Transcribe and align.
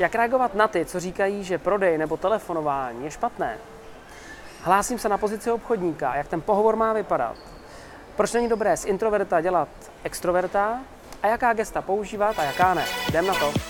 Jak 0.00 0.14
reagovat 0.14 0.54
na 0.54 0.68
ty, 0.68 0.84
co 0.84 1.00
říkají, 1.00 1.44
že 1.44 1.58
prodej 1.58 1.98
nebo 1.98 2.16
telefonování 2.16 3.04
je 3.04 3.10
špatné? 3.10 3.58
Hlásím 4.62 4.98
se 4.98 5.08
na 5.08 5.18
pozici 5.18 5.50
obchodníka, 5.50 6.16
jak 6.16 6.28
ten 6.28 6.40
pohovor 6.40 6.76
má 6.76 6.92
vypadat. 6.92 7.36
Proč 8.16 8.32
není 8.32 8.48
dobré 8.48 8.76
z 8.76 8.84
introverta 8.84 9.40
dělat 9.40 9.68
extroverta 10.04 10.80
a 11.22 11.26
jaká 11.26 11.52
gesta 11.52 11.82
používat 11.82 12.38
a 12.38 12.44
jaká 12.44 12.74
ne. 12.74 12.84
Jdem 13.08 13.26
na 13.26 13.34
to. 13.34 13.69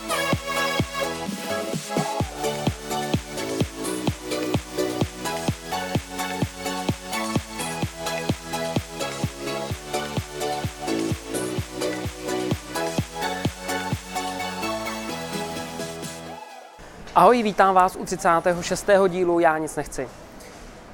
Ahoj, 17.21 17.43
vítám 17.43 17.75
vás 17.75 17.97
u 17.97 18.05
36. 18.05 18.91
dílu 19.09 19.41
Já 19.41 19.59
nic 19.59 19.77
nechci. 19.77 20.09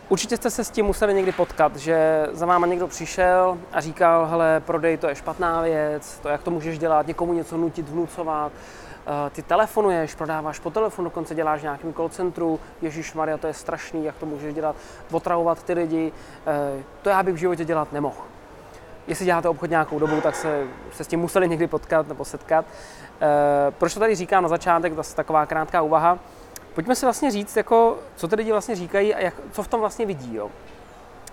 Určitě 0.08 0.36
jste 0.36 0.50
se 0.50 0.64
s 0.64 0.70
tím 0.70 0.86
museli 0.86 1.14
někdy 1.14 1.32
potkat, 1.32 1.76
že 1.76 2.26
za 2.32 2.46
váma 2.46 2.66
někdo 2.66 2.86
přišel 2.88 3.58
a 3.72 3.80
říkal, 3.80 4.26
hele, 4.26 4.62
prodej 4.66 4.96
to 4.96 5.08
je 5.08 5.14
špatná 5.14 5.62
věc, 5.62 6.18
to 6.22 6.28
jak 6.28 6.42
to 6.42 6.50
můžeš 6.50 6.78
dělat, 6.78 7.06
někomu 7.06 7.32
něco 7.32 7.56
nutit, 7.56 7.88
vnucovat, 7.88 8.52
eh, 9.06 9.30
ty 9.30 9.42
telefonuješ, 9.42 10.14
prodáváš 10.14 10.58
po 10.58 10.70
telefonu, 10.70 11.04
dokonce 11.04 11.34
děláš 11.34 11.60
v 11.60 11.62
nějakém 11.62 11.94
call 11.94 12.08
centru, 12.08 12.60
Ježíš 12.82 13.14
Maria, 13.14 13.38
to 13.38 13.46
je 13.46 13.54
strašný, 13.54 14.04
jak 14.04 14.16
to 14.16 14.26
můžeš 14.26 14.54
dělat, 14.54 14.76
otravovat 15.10 15.62
ty 15.62 15.72
lidi, 15.72 16.12
eh, 16.46 16.82
to 17.02 17.08
já 17.08 17.22
bych 17.22 17.34
v 17.34 17.38
životě 17.38 17.64
dělat 17.64 17.92
nemohl. 17.92 18.35
Jestli 19.06 19.24
děláte 19.24 19.48
obchod 19.48 19.70
nějakou 19.70 19.98
dobu, 19.98 20.20
tak 20.20 20.36
se, 20.36 20.64
se 20.92 21.04
s 21.04 21.06
tím 21.06 21.20
museli 21.20 21.48
někdy 21.48 21.66
potkat 21.66 22.08
nebo 22.08 22.24
setkat. 22.24 22.64
Eh, 23.20 23.70
proč 23.70 23.94
to 23.94 24.00
tady 24.00 24.14
říkám 24.14 24.42
na 24.42 24.48
začátek, 24.48 24.94
zase 24.94 25.16
taková 25.16 25.46
krátká 25.46 25.82
úvaha. 25.82 26.18
Pojďme 26.74 26.94
si 26.94 27.06
vlastně 27.06 27.30
říct, 27.30 27.56
jako, 27.56 27.98
co 28.16 28.28
ty 28.28 28.36
lidi 28.36 28.52
vlastně 28.52 28.76
říkají 28.76 29.14
a 29.14 29.20
jak, 29.20 29.34
co 29.52 29.62
v 29.62 29.68
tom 29.68 29.80
vlastně 29.80 30.06
vidí. 30.06 30.34
Jo. 30.34 30.50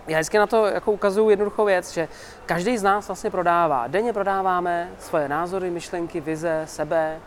Já 0.07 0.17
vždycky 0.17 0.37
na 0.37 0.47
to 0.47 0.65
jako 0.65 0.91
ukazuju 0.91 1.29
jednoduchou 1.29 1.65
věc, 1.65 1.93
že 1.93 2.07
každý 2.45 2.77
z 2.77 2.83
nás 2.83 3.07
vlastně 3.07 3.29
prodává. 3.29 3.87
Denně 3.87 4.13
prodáváme 4.13 4.89
svoje 4.99 5.29
názory, 5.29 5.69
myšlenky, 5.69 6.19
vize, 6.21 6.63
sebe. 6.65 7.19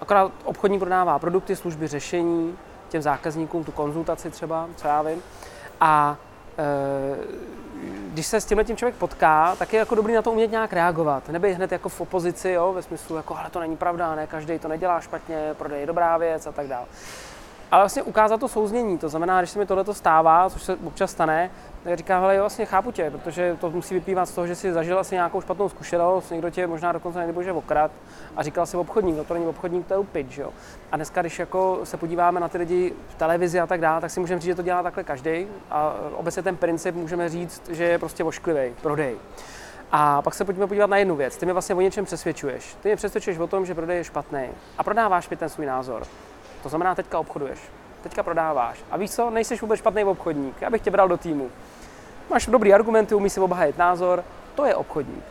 Akorát 0.00 0.32
obchodní 0.44 0.78
prodává 0.78 1.18
produkty, 1.18 1.56
služby, 1.56 1.86
řešení 1.86 2.58
těm 2.88 3.02
zákazníkům, 3.02 3.64
tu 3.64 3.72
konzultaci 3.72 4.30
třeba, 4.30 4.68
co 4.76 4.88
já 4.88 5.02
vím. 5.02 5.22
A 5.80 6.16
e, 6.58 7.16
když 8.12 8.26
se 8.26 8.40
s 8.40 8.44
tímhle 8.44 8.64
tím 8.64 8.76
člověk 8.76 8.94
potká, 8.94 9.56
tak 9.58 9.72
je 9.72 9.78
jako 9.78 9.94
dobrý 9.94 10.14
na 10.14 10.22
to 10.22 10.32
umět 10.32 10.50
nějak 10.50 10.72
reagovat. 10.72 11.28
Nebej 11.28 11.52
hned 11.52 11.72
jako 11.72 11.88
v 11.88 12.00
opozici, 12.00 12.50
jo, 12.50 12.72
ve 12.72 12.82
smyslu 12.82 13.16
jako, 13.16 13.36
ale 13.36 13.50
to 13.50 13.60
není 13.60 13.76
pravda, 13.76 14.14
ne, 14.14 14.26
každý 14.26 14.58
to 14.58 14.68
nedělá 14.68 15.00
špatně, 15.00 15.54
prodej 15.58 15.80
je 15.80 15.86
dobrá 15.86 16.16
věc 16.16 16.46
a 16.46 16.52
tak 16.52 16.66
dále 16.66 16.86
ale 17.70 17.82
vlastně 17.82 18.02
ukázat 18.02 18.40
to 18.40 18.48
souznění. 18.48 18.98
To 18.98 19.08
znamená, 19.08 19.40
když 19.40 19.50
se 19.50 19.58
mi 19.58 19.66
tohle 19.66 19.94
stává, 19.94 20.50
což 20.50 20.62
se 20.62 20.76
občas 20.76 21.10
stane, 21.10 21.50
tak 21.84 21.96
říkám, 21.96 22.20
hele, 22.20 22.36
jo, 22.36 22.42
vlastně 22.42 22.64
chápu 22.64 22.92
tě, 22.92 23.10
protože 23.10 23.56
to 23.60 23.70
musí 23.70 23.94
vyplývat 23.94 24.28
z 24.28 24.32
toho, 24.32 24.46
že 24.46 24.54
si 24.54 24.72
zažil 24.72 24.98
asi 24.98 25.14
nějakou 25.14 25.40
špatnou 25.40 25.68
zkušenost, 25.68 26.30
někdo 26.30 26.50
tě 26.50 26.66
možná 26.66 26.92
dokonce 26.92 27.34
že 27.40 27.52
okrad 27.52 27.90
a 28.36 28.42
říkal 28.42 28.66
si 28.66 28.76
obchodník, 28.76 29.16
no 29.16 29.24
to 29.24 29.34
není 29.34 29.46
obchodník, 29.46 29.86
to 29.86 29.94
je 29.94 29.98
upič, 29.98 30.38
jo. 30.38 30.50
A 30.92 30.96
dneska, 30.96 31.20
když 31.20 31.38
jako 31.38 31.80
se 31.84 31.96
podíváme 31.96 32.40
na 32.40 32.48
ty 32.48 32.58
lidi 32.58 32.92
v 33.08 33.14
televizi 33.14 33.60
a 33.60 33.66
tak 33.66 33.80
dále, 33.80 34.00
tak 34.00 34.10
si 34.10 34.20
můžeme 34.20 34.40
říct, 34.40 34.46
že 34.46 34.54
to 34.54 34.62
dělá 34.62 34.82
takhle 34.82 35.04
každý 35.04 35.46
a 35.70 35.94
obecně 36.14 36.42
ten 36.42 36.56
princip 36.56 36.94
můžeme 36.94 37.28
říct, 37.28 37.62
že 37.68 37.84
je 37.84 37.98
prostě 37.98 38.24
ošklivý, 38.24 38.74
prodej. 38.82 39.16
A 39.92 40.22
pak 40.22 40.34
se 40.34 40.44
pojďme 40.44 40.66
podívat 40.66 40.90
na 40.90 40.96
jednu 40.96 41.16
věc. 41.16 41.36
Ty 41.36 41.46
mě 41.46 41.52
vlastně 41.52 41.74
o 41.74 41.80
něčem 41.80 42.04
přesvědčuješ. 42.04 42.76
Ty 42.82 42.88
mě 42.88 42.96
přesvědčuješ 42.96 43.38
o 43.38 43.46
tom, 43.46 43.66
že 43.66 43.74
prodej 43.74 43.96
je 43.96 44.04
špatný 44.04 44.48
a 44.78 44.84
prodáváš 44.84 45.28
mi 45.28 45.36
ten 45.36 45.48
svůj 45.48 45.66
názor. 45.66 46.02
To 46.64 46.68
znamená, 46.68 46.94
teďka 46.94 47.18
obchoduješ, 47.18 47.58
teďka 48.02 48.22
prodáváš. 48.22 48.78
A 48.90 48.96
víš 48.96 49.10
co, 49.10 49.30
nejsi 49.30 49.56
vůbec 49.56 49.78
špatný 49.78 50.04
obchodník, 50.04 50.54
já 50.60 50.70
bych 50.70 50.82
tě 50.82 50.90
bral 50.90 51.08
do 51.08 51.16
týmu. 51.16 51.50
Máš 52.30 52.46
dobrý 52.46 52.74
argumenty, 52.74 53.14
umíš 53.14 53.32
si 53.32 53.40
obhájit 53.40 53.78
názor, 53.78 54.24
to 54.54 54.64
je 54.64 54.74
obchodník. 54.74 55.24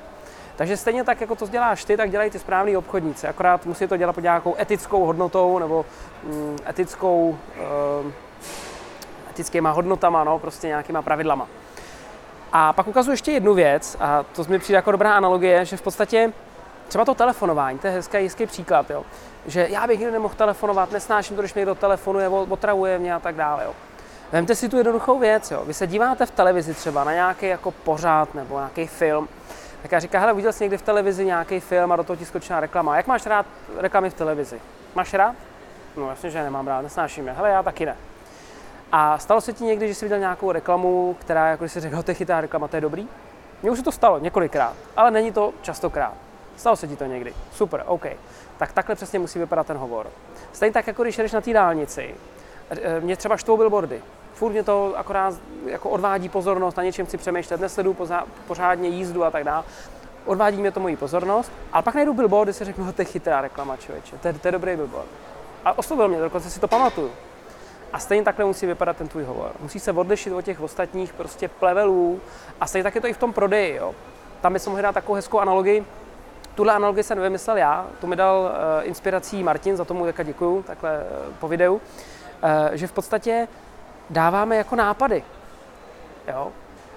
Takže 0.56 0.78
stejně 0.78 1.03
tak, 1.03 1.22
jako 1.22 1.35
to 1.35 1.47
děláš 1.47 1.85
ty, 1.85 1.97
tak 1.97 2.12
dělají 2.12 2.31
ty 2.31 2.40
správní 2.40 2.78
obchodníci. 2.78 3.28
Akorát 3.28 3.66
musí 3.66 3.88
to 3.88 3.97
dělat 3.97 4.13
pod 4.13 4.22
nějakou 4.22 4.56
etickou 4.59 5.06
hodnotou 5.06 5.59
nebo 5.59 5.85
mm, 6.24 6.58
etickou, 6.69 7.30
uh, 7.30 8.12
etickýma 9.29 9.72
hodnotama, 9.72 10.24
no, 10.24 10.40
prostě 10.40 10.68
nějakýma 10.68 11.02
pravidlama. 11.02 11.47
A 12.52 12.74
pak 12.74 12.88
ukazuji 12.88 13.13
ještě 13.13 13.31
jednu 13.31 13.53
věc, 13.53 13.97
a 14.00 14.24
to 14.24 14.44
mi 14.50 14.59
přijde 14.59 14.75
jako 14.75 14.91
dobrá 14.91 15.13
analogie, 15.13 15.66
že 15.66 15.78
v 15.78 15.81
podstatě 15.81 16.34
třeba 16.88 17.06
to 17.06 17.16
telefonování, 17.16 17.80
to 17.80 17.88
je 17.88 17.94
hezký, 17.94 18.18
hezký 18.18 18.46
příklad, 18.46 18.90
jo 18.90 19.06
že 19.46 19.68
já 19.70 19.88
bych 19.88 20.00
nikdy 20.00 20.12
nemohl 20.12 20.36
telefonovat, 20.36 20.92
nesnáším 20.92 21.36
to, 21.36 21.42
když 21.42 21.54
mi 21.54 21.60
někdo 21.60 21.76
telefonuje, 21.76 22.30
otravuje 22.30 23.00
mě 23.00 23.14
a 23.14 23.20
tak 23.20 23.36
dále. 23.36 23.64
Jo. 23.64 23.74
Vemte 24.32 24.56
si 24.56 24.70
tu 24.70 24.78
jednoduchou 24.78 25.20
věc, 25.20 25.52
jo. 25.52 25.64
Vy 25.66 25.74
se 25.74 25.88
díváte 25.88 26.26
v 26.26 26.32
televizi 26.32 26.74
třeba 26.74 27.04
na 27.04 27.14
nějaký 27.14 27.46
jako 27.46 27.72
pořád 27.72 28.36
nebo 28.36 28.58
nějaký 28.58 28.88
film, 28.88 29.28
tak 29.82 29.92
já 29.92 30.00
říká, 30.00 30.20
hele, 30.20 30.34
viděl 30.34 30.54
jsi 30.54 30.64
někdy 30.64 30.78
v 30.78 30.82
televizi 30.82 31.26
nějaký 31.26 31.60
film 31.60 31.92
a 31.92 31.96
do 31.96 32.04
toho 32.04 32.18
ti 32.18 32.26
skočila 32.26 32.60
reklama. 32.60 32.98
Jak 32.98 33.08
máš 33.08 33.26
rád 33.26 33.46
reklamy 33.78 34.10
v 34.10 34.14
televizi? 34.14 34.62
Máš 34.96 35.14
rád? 35.14 35.36
No 35.98 36.10
jasně, 36.10 36.30
že 36.30 36.44
nemám 36.44 36.68
rád, 36.68 36.82
nesnáším 36.82 37.28
je. 37.28 37.34
Hele, 37.34 37.50
já 37.50 37.64
taky 37.64 37.86
ne. 37.86 37.96
A 38.92 39.18
stalo 39.18 39.42
se 39.42 39.54
ti 39.54 39.64
někdy, 39.64 39.88
že 39.88 39.96
jsi 39.96 40.06
viděl 40.06 40.20
nějakou 40.20 40.52
reklamu, 40.52 41.16
která, 41.20 41.48
jako 41.48 41.70
si 41.70 41.80
řekl, 41.80 42.04
to 42.04 42.12
je 42.12 42.16
chytá 42.16 42.42
reklama, 42.42 42.68
to 42.68 42.78
je 42.78 42.82
dobrý? 42.82 43.08
Mně 43.62 43.72
už 43.72 43.78
se 43.78 43.84
to 43.84 43.92
stalo 43.92 44.20
několikrát, 44.20 44.74
ale 44.98 45.12
není 45.12 45.32
to 45.32 45.54
častokrát. 45.62 46.22
Stalo 46.58 46.75
se 46.75 46.88
ti 46.88 46.96
to 46.96 47.06
někdy. 47.06 47.34
Super, 47.52 47.84
OK 47.86 48.06
tak 48.58 48.74
takhle 48.74 48.96
přesně 48.96 49.19
musí 49.19 49.40
vypadat 49.40 49.68
ten 49.68 49.78
hovor. 49.78 50.08
Stejně 50.53 50.74
tak, 50.74 50.88
jako 50.88 51.03
když 51.03 51.18
jdeš 51.18 51.31
na 51.31 51.41
té 51.41 51.53
dálnici. 51.53 52.16
E, 52.69 53.00
mě 53.00 53.18
třeba 53.18 53.38
štvou 53.38 53.58
billboardy. 53.58 54.02
Furt 54.34 54.52
mě 54.52 54.64
to 54.64 54.94
akorát 54.97 55.34
jako 55.66 55.90
odvádí 55.90 56.30
pozornost, 56.30 56.78
na 56.78 56.84
něčem 56.84 57.06
si 57.06 57.18
přemýšlet, 57.18 57.62
nesledu 57.62 57.97
pořádně 58.47 58.90
jízdu 58.90 59.24
a 59.24 59.31
tak 59.31 59.44
dále. 59.44 59.64
Odvádí 60.25 60.58
mě 60.58 60.72
to 60.72 60.80
moji 60.80 60.96
pozornost, 60.96 61.52
ale 61.74 61.84
pak 61.84 61.96
najdu 61.96 62.14
billboard, 62.14 62.46
kde 62.46 62.53
si 62.53 62.66
řeknu, 62.66 62.94
to 62.94 63.02
je 63.02 63.06
chytrá 63.06 63.41
reklama, 63.41 63.78
člověče, 63.78 64.18
to 64.18 64.28
je, 64.28 64.34
to 64.34 64.47
je 64.47 64.52
dobrý 64.52 64.75
billboard. 64.75 65.08
A 65.66 65.78
oslovil 65.78 66.08
mě, 66.08 66.20
dokonce 66.20 66.50
si 66.50 66.59
to 66.59 66.68
pamatuju. 66.68 67.12
A 67.94 68.00
stejně 68.00 68.24
takhle 68.24 68.46
musí 68.46 68.66
vypadat 68.66 68.97
ten 68.97 69.08
tvůj 69.08 69.24
hovor. 69.24 69.52
Musí 69.59 69.80
se 69.80 69.91
odlišit 69.91 70.34
od 70.34 70.41
těch 70.41 70.62
ostatních 70.62 71.14
prostě 71.14 71.47
plevelů 71.47 72.22
a 72.62 72.68
stejně 72.68 72.84
tak 72.84 72.96
je 72.96 73.02
to 73.02 73.08
i 73.08 73.14
v 73.14 73.18
tom 73.18 73.34
prodeji. 73.34 73.75
Jo. 73.75 73.96
Tam 74.41 74.53
bychom 74.53 74.72
mohli 74.72 74.84
dát 74.84 74.91
takovou 74.91 75.16
hezkou 75.16 75.40
analogii, 75.40 75.85
Tuhle 76.56 76.74
analogii 76.74 77.03
jsem 77.03 77.18
nevymyslel 77.18 77.58
já, 77.58 77.88
tu 78.02 78.08
mi 78.08 78.16
dal 78.16 78.40
uh, 78.41 78.88
inspirací 78.88 79.44
Martin, 79.44 79.78
za 79.78 79.86
tomu 79.86 80.06
jaka 80.06 80.24
děkuju, 80.24 80.64
takhle 80.64 80.97
uh, 80.97 81.34
po 81.40 81.47
videu, 81.47 81.74
uh, 81.74 81.81
že 82.72 82.88
v 82.88 82.91
podstatě 82.91 83.47
dáváme 84.09 84.56
jako 84.56 84.75
nápady. 84.75 85.24
Jo? 86.28 86.52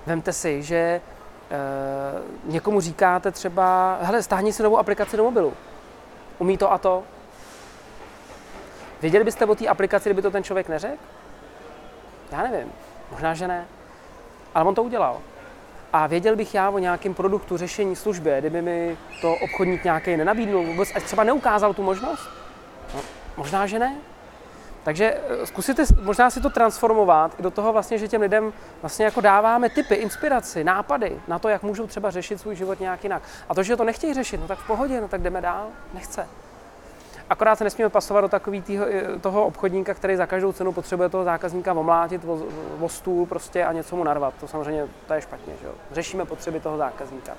Vemte 0.07 0.33
si, 0.33 0.63
že 0.63 1.01
uh, 2.45 2.53
někomu 2.53 2.81
říkáte 2.81 3.31
třeba, 3.31 3.99
hele, 4.01 4.23
stáhni 4.23 4.53
si 4.53 4.63
novou 4.63 4.79
aplikaci 4.79 5.17
do 5.17 5.25
mobilu. 5.25 5.55
Umí 6.39 6.59
to 6.59 6.73
a 6.73 6.79
to? 6.79 7.03
Věděli 9.03 9.25
byste 9.25 9.47
o 9.47 9.55
té 9.55 9.69
aplikaci, 9.69 10.09
kdyby 10.09 10.23
to 10.23 10.31
ten 10.31 10.45
člověk 10.45 10.69
neřekl? 10.69 11.03
Já 12.33 12.43
nevím, 12.43 12.73
možná, 13.11 13.35
že 13.35 13.49
ne. 13.49 13.67
Ale 14.55 14.65
on 14.65 14.75
to 14.75 14.83
udělal 14.83 15.21
a 15.97 16.07
věděl 16.07 16.37
bych 16.37 16.55
já 16.55 16.71
o 16.71 16.79
nějakém 16.79 17.15
produktu, 17.15 17.57
řešení, 17.57 17.97
službě, 17.97 18.41
kdyby 18.41 18.63
mi 18.63 18.97
to 19.21 19.35
obchodník 19.35 19.85
nějaký 19.85 20.17
nenabídnul, 20.17 20.67
vůbec 20.67 20.89
až 20.95 21.03
třeba 21.03 21.25
neukázal 21.25 21.75
tu 21.75 21.83
možnost? 21.83 22.29
No, 22.95 23.01
možná, 23.37 23.67
že 23.67 23.79
ne. 23.79 23.97
Takže 24.83 25.21
eh, 25.29 25.47
zkusíte 25.47 25.85
možná 26.03 26.31
si 26.31 26.41
to 26.41 26.51
transformovat 26.51 27.35
i 27.39 27.43
do 27.43 27.51
toho 27.51 27.73
vlastně, 27.73 27.99
že 27.99 28.09
těm 28.09 28.21
lidem 28.21 28.53
vlastně 28.83 29.05
jako 29.05 29.21
dáváme 29.21 29.71
typy, 29.71 29.95
inspiraci, 29.95 30.65
nápady 30.65 31.21
na 31.29 31.39
to, 31.39 31.49
jak 31.49 31.63
můžou 31.63 31.87
třeba 31.87 32.11
řešit 32.11 32.41
svůj 32.41 32.57
život 32.57 32.81
nějak 32.81 33.05
jinak. 33.05 33.23
A 33.49 33.55
to, 33.55 33.63
že 33.63 33.77
to 33.77 33.85
nechtějí 33.85 34.15
řešit, 34.15 34.41
no 34.41 34.47
tak 34.47 34.59
v 34.59 34.67
pohodě, 34.67 35.01
no 35.01 35.09
tak 35.09 35.23
jdeme 35.23 35.41
dál, 35.41 35.69
nechce. 35.95 36.29
Akorát 37.31 37.57
se 37.57 37.65
nesmíme 37.65 37.91
pasovat 37.91 38.21
do 38.21 38.29
takový 38.29 38.63
týho, 38.63 38.87
eh, 38.89 39.19
toho 39.19 39.47
obchodníka, 39.47 39.95
který 39.95 40.17
za 40.17 40.27
každou 40.27 40.53
cenu 40.53 40.73
potřebuje 40.73 41.09
toho 41.09 41.25
zákazníka 41.25 41.73
omlátit 41.73 42.25
o, 42.25 42.39
o 42.81 42.89
stůl 42.89 43.27
prostě 43.27 43.65
a 43.65 43.73
něco 43.73 43.97
mu 43.97 44.05
narvat. 44.05 44.35
To 44.41 44.49
samozřejmě 44.49 44.87
to 45.07 45.15
je 45.15 45.21
špatně. 45.21 45.55
Že 45.61 45.67
jo? 45.67 45.73
Řešíme 45.93 46.25
potřeby 46.25 46.61
toho 46.61 46.77
zákazníka. 46.77 47.33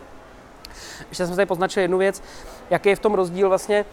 Ještě 1.09 1.25
jsme 1.25 1.35
tady 1.35 1.45
poznačili 1.45 1.83
jednu 1.83 1.97
věc, 1.97 2.23
jaký 2.69 2.89
je 2.89 2.95
v 2.95 2.99
tom 2.99 3.13
rozdíl 3.13 3.49
vlastně, 3.49 3.85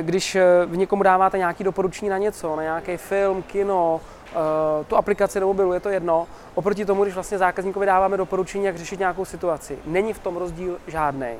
když 0.00 0.34
eh, 0.34 0.44
v 0.66 0.76
někomu 0.76 1.02
dáváte 1.02 1.38
nějaký 1.38 1.64
doporučení 1.64 2.08
na 2.08 2.18
něco, 2.18 2.56
na 2.56 2.62
nějaký 2.62 2.96
film, 2.96 3.42
kino, 3.42 4.00
eh, 4.30 4.84
tu 4.84 4.96
aplikaci 4.96 5.40
na 5.40 5.46
mobilu, 5.46 5.72
je 5.72 5.80
to 5.80 5.88
jedno, 5.88 6.26
oproti 6.54 6.84
tomu, 6.84 7.02
když 7.02 7.14
vlastně 7.14 7.38
zákazníkovi 7.38 7.86
dáváme 7.86 8.16
doporučení, 8.16 8.64
jak 8.64 8.76
řešit 8.76 8.98
nějakou 8.98 9.24
situaci. 9.24 9.78
Není 9.84 10.12
v 10.12 10.18
tom 10.18 10.36
rozdíl 10.36 10.78
žádný. 10.86 11.34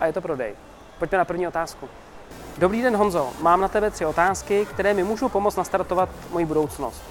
A 0.00 0.06
je 0.06 0.12
to 0.12 0.20
prodej. 0.20 0.54
Pojďme 0.98 1.18
na 1.18 1.24
první 1.24 1.48
otázku. 1.48 1.88
Dobrý 2.58 2.82
den 2.82 2.96
Honzo, 2.96 3.30
mám 3.40 3.60
na 3.60 3.68
tebe 3.68 3.90
tři 3.90 4.06
otázky, 4.06 4.66
které 4.70 4.94
mi 4.94 5.04
můžou 5.04 5.28
pomoct 5.28 5.56
nastartovat 5.56 6.08
moji 6.30 6.44
budoucnost. 6.44 7.02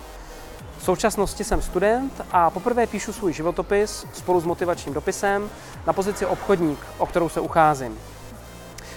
V 0.78 0.84
současnosti 0.84 1.44
jsem 1.44 1.62
student 1.62 2.22
a 2.31 2.50
poprvé 2.50 2.88
píšu 2.88 3.14
svůj 3.14 3.34
životopis 3.34 4.06
spolu 4.14 4.40
s 4.40 4.46
motivačním 4.46 4.94
dopisem 4.94 5.50
na 5.88 5.94
pozici 5.94 6.25
obchodník, 6.25 6.80
o 6.98 7.06
kterou 7.06 7.30
se 7.30 7.40
ucházím. 7.40 8.00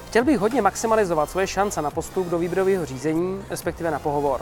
Chtěl 0.09 0.25
bych 0.25 0.39
hodně 0.39 0.63
maximalizovat 0.63 1.31
svoje 1.31 1.47
šance 1.47 1.83
na 1.83 1.91
postup 1.91 2.27
do 2.27 2.39
výběrového 2.39 2.87
řízení, 2.87 3.45
respektive 3.51 3.91
na 3.91 3.99
pohovor. 3.99 4.41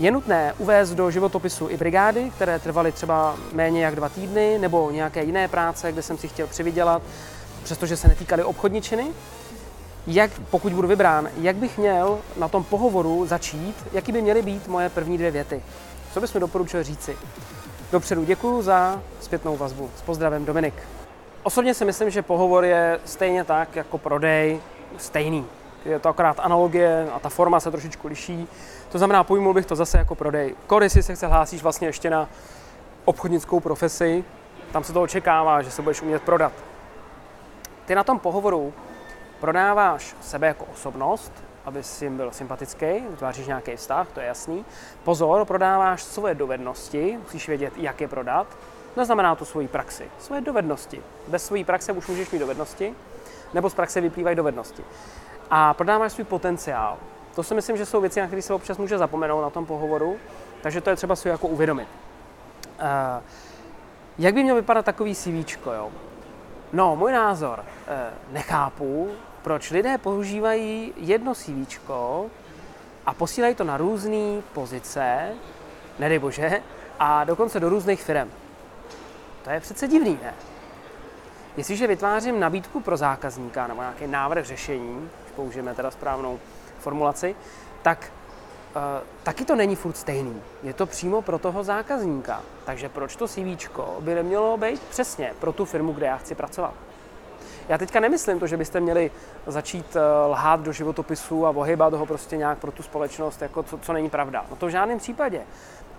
Je 0.00 0.10
nutné 0.10 0.54
uvést 0.58 0.90
do 0.90 1.10
životopisu 1.10 1.68
i 1.68 1.76
brigády, 1.76 2.30
které 2.30 2.58
trvaly 2.58 2.92
třeba 2.92 3.36
méně 3.52 3.84
jak 3.84 3.96
dva 3.96 4.08
týdny, 4.08 4.58
nebo 4.58 4.90
nějaké 4.90 5.24
jiné 5.24 5.48
práce, 5.48 5.92
kde 5.92 6.02
jsem 6.02 6.18
si 6.18 6.28
chtěl 6.28 6.46
přivydělat, 6.46 7.02
přestože 7.62 7.96
se 7.96 8.08
netýkaly 8.08 8.44
obchodničiny. 8.44 9.06
Jak, 10.06 10.30
pokud 10.50 10.72
budu 10.72 10.88
vybrán, 10.88 11.28
jak 11.36 11.56
bych 11.56 11.78
měl 11.78 12.18
na 12.36 12.48
tom 12.48 12.64
pohovoru 12.64 13.26
začít, 13.26 13.76
jaký 13.92 14.12
by 14.12 14.22
měly 14.22 14.42
být 14.42 14.68
moje 14.68 14.88
první 14.88 15.18
dvě 15.18 15.30
věty. 15.30 15.62
Co 16.12 16.20
bys 16.20 16.34
mi 16.34 16.40
doporučil 16.40 16.82
říci? 16.82 17.16
Dopředu 17.92 18.24
děkuji 18.24 18.62
za 18.62 19.02
zpětnou 19.20 19.56
vazbu. 19.56 19.90
S 19.96 20.02
pozdravem 20.02 20.44
Dominik. 20.44 20.74
Osobně 21.42 21.74
si 21.74 21.84
myslím, 21.84 22.10
že 22.10 22.22
pohovor 22.22 22.64
je 22.64 23.00
stejně 23.04 23.44
tak 23.44 23.76
jako 23.76 23.98
prodej 23.98 24.60
stejný. 24.98 25.46
Je 25.84 25.98
to 25.98 26.08
akorát 26.08 26.40
analogie 26.40 27.08
a 27.14 27.18
ta 27.18 27.28
forma 27.28 27.60
se 27.60 27.70
trošičku 27.70 28.08
liší. 28.08 28.48
To 28.92 28.98
znamená, 28.98 29.24
pojmul 29.24 29.54
bych 29.54 29.66
to 29.66 29.76
zase 29.76 29.98
jako 29.98 30.14
prodej. 30.14 30.54
Kor, 30.66 30.88
si 30.88 31.02
se 31.02 31.14
chce 31.14 31.26
hlásíš 31.26 31.62
vlastně 31.62 31.88
ještě 31.88 32.10
na 32.10 32.28
obchodnickou 33.04 33.60
profesi, 33.60 34.24
tam 34.72 34.84
se 34.84 34.92
to 34.92 35.02
očekává, 35.02 35.62
že 35.62 35.70
se 35.70 35.82
budeš 35.82 36.02
umět 36.02 36.22
prodat. 36.22 36.52
Ty 37.86 37.94
na 37.94 38.04
tom 38.04 38.18
pohovoru 38.18 38.72
prodáváš 39.44 40.16
sebe 40.20 40.46
jako 40.46 40.64
osobnost, 40.64 41.32
aby 41.64 41.82
si 41.82 42.10
byl 42.10 42.30
sympatický, 42.30 42.86
vytváříš 43.10 43.46
nějaký 43.46 43.76
vztah, 43.76 44.08
to 44.14 44.20
je 44.20 44.26
jasný. 44.26 44.64
Pozor, 45.02 45.44
prodáváš 45.44 46.02
svoje 46.02 46.34
dovednosti, 46.34 47.18
musíš 47.22 47.48
vědět, 47.48 47.72
jak 47.76 48.00
je 48.00 48.08
prodat. 48.08 48.46
Neznamená 48.96 49.34
to 49.34 49.44
svoji 49.44 49.68
praxi, 49.68 50.10
svoje 50.18 50.40
dovednosti. 50.40 51.02
Bez 51.28 51.46
své 51.46 51.64
praxe 51.64 51.92
už 51.92 52.06
můžeš 52.06 52.30
mít 52.30 52.38
dovednosti, 52.38 52.94
nebo 53.54 53.70
z 53.70 53.74
praxe 53.74 54.00
vyplývají 54.00 54.36
dovednosti. 54.36 54.84
A 55.50 55.74
prodáváš 55.74 56.12
svůj 56.12 56.24
potenciál. 56.24 56.96
To 57.34 57.42
si 57.42 57.54
myslím, 57.54 57.76
že 57.76 57.86
jsou 57.86 58.00
věci, 58.00 58.20
na 58.20 58.26
které 58.26 58.42
se 58.42 58.54
občas 58.54 58.78
může 58.78 58.98
zapomenout 58.98 59.42
na 59.42 59.50
tom 59.50 59.66
pohovoru, 59.66 60.16
takže 60.62 60.80
to 60.80 60.90
je 60.90 60.96
třeba 60.96 61.16
si 61.16 61.28
jako 61.28 61.48
uvědomit. 61.48 61.88
Uh, 62.80 63.22
jak 64.18 64.34
by 64.34 64.42
měl 64.42 64.56
vypadat 64.56 64.84
takový 64.84 65.14
CV? 65.14 65.66
Jo? 65.66 65.90
No, 66.72 66.96
můj 66.96 67.12
názor. 67.12 67.58
Uh, 67.60 68.32
nechápu, 68.32 69.10
proč 69.44 69.70
lidé 69.70 69.98
používají 69.98 70.92
jedno 70.96 71.34
CV 71.34 71.80
a 73.06 73.14
posílají 73.14 73.54
to 73.54 73.64
na 73.64 73.76
různé 73.76 74.42
pozice, 74.52 75.32
nedej 75.98 76.18
bože, 76.18 76.62
a 76.98 77.24
dokonce 77.24 77.60
do 77.60 77.68
různých 77.68 78.02
firm. 78.02 78.30
To 79.44 79.50
je 79.50 79.60
přece 79.60 79.88
divný, 79.88 80.18
ne? 80.22 80.34
Jestliže 81.56 81.86
vytvářím 81.86 82.40
nabídku 82.40 82.80
pro 82.80 82.96
zákazníka 82.96 83.66
nebo 83.66 83.80
nějaký 83.80 84.06
návrh 84.06 84.44
řešení, 84.46 85.10
když 85.22 85.34
použijeme 85.36 85.74
teda 85.74 85.90
správnou 85.90 86.38
formulaci, 86.78 87.36
tak 87.82 88.12
uh, 88.76 88.82
taky 89.22 89.44
to 89.44 89.56
není 89.56 89.76
furt 89.76 89.96
stejný. 89.96 90.42
Je 90.62 90.74
to 90.74 90.86
přímo 90.86 91.22
pro 91.22 91.38
toho 91.38 91.64
zákazníka. 91.64 92.42
Takže 92.64 92.88
proč 92.88 93.16
to 93.16 93.28
CV 93.28 93.68
by 94.00 94.14
nemělo 94.14 94.56
být 94.56 94.82
přesně 94.82 95.32
pro 95.40 95.52
tu 95.52 95.64
firmu, 95.64 95.92
kde 95.92 96.06
já 96.06 96.16
chci 96.16 96.34
pracovat? 96.34 96.74
Já 97.68 97.78
teďka 97.78 98.00
nemyslím 98.00 98.40
to, 98.40 98.46
že 98.46 98.56
byste 98.56 98.80
měli 98.80 99.10
začít 99.46 99.96
eh, 99.96 100.26
lhát 100.26 100.60
do 100.60 100.72
životopisu 100.72 101.46
a 101.46 101.50
ohybat 101.50 101.94
ho 101.94 102.06
prostě 102.06 102.36
nějak 102.36 102.58
pro 102.58 102.72
tu 102.72 102.82
společnost, 102.82 103.42
jako 103.42 103.62
co, 103.62 103.78
co 103.78 103.92
není 103.92 104.10
pravda. 104.10 104.44
No 104.50 104.56
to 104.56 104.66
v 104.66 104.70
žádném 104.70 104.98
případě. 104.98 105.40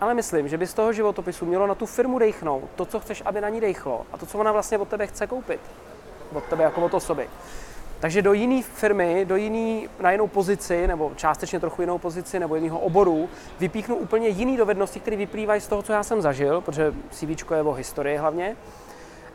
Ale 0.02 0.14
myslím, 0.14 0.48
že 0.48 0.58
by 0.58 0.68
z 0.68 0.74
toho 0.74 0.94
životopisu 0.94 1.46
mělo 1.46 1.68
na 1.68 1.76
tu 1.76 1.86
firmu 1.86 2.20
dejchnout 2.20 2.70
to, 2.76 2.86
co 2.86 3.00
chceš, 3.00 3.24
aby 3.26 3.42
na 3.42 3.50
ní 3.50 3.62
dejchlo 3.62 4.06
a 4.14 4.18
to, 4.18 4.26
co 4.26 4.38
ona 4.38 4.52
vlastně 4.52 4.78
od 4.78 4.88
tebe 4.88 5.08
chce 5.08 5.28
koupit. 5.28 5.60
Od 6.34 6.44
tebe 6.44 6.64
jako 6.64 6.82
od 6.82 6.94
osoby. 6.94 7.30
Takže 8.00 8.22
do 8.22 8.34
jiné 8.34 8.64
firmy, 8.64 9.26
do 9.26 9.36
jiný, 9.36 9.90
na 10.00 10.12
jinou 10.12 10.28
pozici, 10.28 10.88
nebo 10.88 11.12
částečně 11.16 11.60
trochu 11.60 11.82
jinou 11.82 11.98
pozici, 11.98 12.40
nebo 12.40 12.56
jiného 12.56 12.80
oboru, 12.80 13.30
vypíchnu 13.60 13.96
úplně 13.96 14.28
jiné 14.28 14.58
dovednosti, 14.58 15.00
které 15.00 15.18
vyplývají 15.18 15.62
z 15.62 15.68
toho, 15.68 15.82
co 15.82 15.94
já 15.94 16.04
jsem 16.04 16.22
zažil, 16.22 16.62
protože 16.62 16.94
CV 17.12 17.52
je 17.56 17.62
o 17.62 17.72
historii 17.72 18.18
hlavně. 18.18 18.56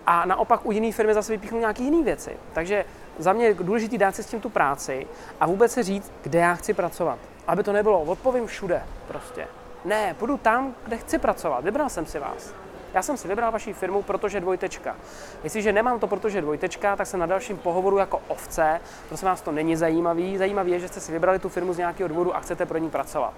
A 0.07 0.25
naopak 0.25 0.67
u 0.67 0.73
jiné 0.73 0.93
firmy 0.93 1.15
zase 1.15 1.33
vypíchnu 1.33 1.59
nějaké 1.59 1.83
jiné 1.83 2.03
věci. 2.03 2.37
Takže 2.53 2.85
za 3.19 3.33
mě 3.33 3.45
je 3.45 3.55
důležité 3.55 3.99
dát 3.99 4.15
si 4.15 4.23
s 4.23 4.27
tím 4.27 4.41
tu 4.41 4.49
práci 4.49 5.07
a 5.41 5.47
vůbec 5.47 5.73
se 5.73 5.83
říct, 5.83 6.13
kde 6.23 6.39
já 6.39 6.55
chci 6.55 6.75
pracovat. 6.75 7.19
Aby 7.47 7.63
to 7.63 7.73
nebylo, 7.73 8.01
odpovím 8.01 8.47
všude 8.47 8.83
prostě. 9.09 9.47
Ne, 9.85 10.15
půjdu 10.19 10.37
tam, 10.37 10.75
kde 10.85 10.97
chci 10.97 11.19
pracovat. 11.19 11.65
Vybral 11.65 11.89
jsem 11.89 12.07
si 12.07 12.19
vás. 12.19 12.55
Já 12.95 13.03
jsem 13.03 13.17
si 13.17 13.29
vybral 13.29 13.53
vaši 13.53 13.73
firmu, 13.73 14.03
protože 14.03 14.41
dvojtečka. 14.41 14.97
Jestliže 15.45 15.73
nemám 15.73 16.01
to, 16.01 16.07
protože 16.07 16.41
dvojtečka, 16.41 16.97
tak 16.97 17.07
se 17.07 17.17
na 17.17 17.27
dalším 17.27 17.57
pohovoru 17.57 17.99
jako 17.99 18.21
ovce. 18.29 18.81
Prosím 19.09 19.29
vás, 19.29 19.43
to 19.43 19.53
není 19.53 19.77
zajímavý. 19.77 20.39
Zajímavý 20.39 20.73
je, 20.73 20.79
že 20.79 20.89
jste 20.89 21.01
si 21.01 21.13
vybrali 21.13 21.39
tu 21.39 21.49
firmu 21.49 21.73
z 21.73 21.79
nějakého 21.79 22.09
důvodu 22.09 22.37
a 22.37 22.41
chcete 22.41 22.67
pro 22.67 22.79
ní 22.79 22.91
pracovat. 22.91 23.35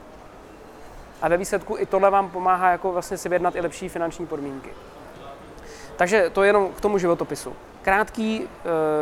A 1.23 1.29
ve 1.29 1.37
výsledku 1.37 1.77
i 1.79 1.87
tohle 1.87 2.11
vám 2.11 2.31
pomáhá 2.31 2.71
jako 2.71 2.93
vlastně 2.93 3.19
si 3.19 3.29
vyjednat 3.29 3.57
i 3.57 3.61
lepší 3.61 3.89
finanční 3.89 4.27
podmínky. 4.27 4.71
Takže 5.97 6.31
to 6.31 6.43
je 6.43 6.49
jenom 6.49 6.69
k 6.69 6.81
tomu 6.81 6.99
životopisu. 6.99 7.53
Krátký 7.83 8.43
e, 8.45 8.49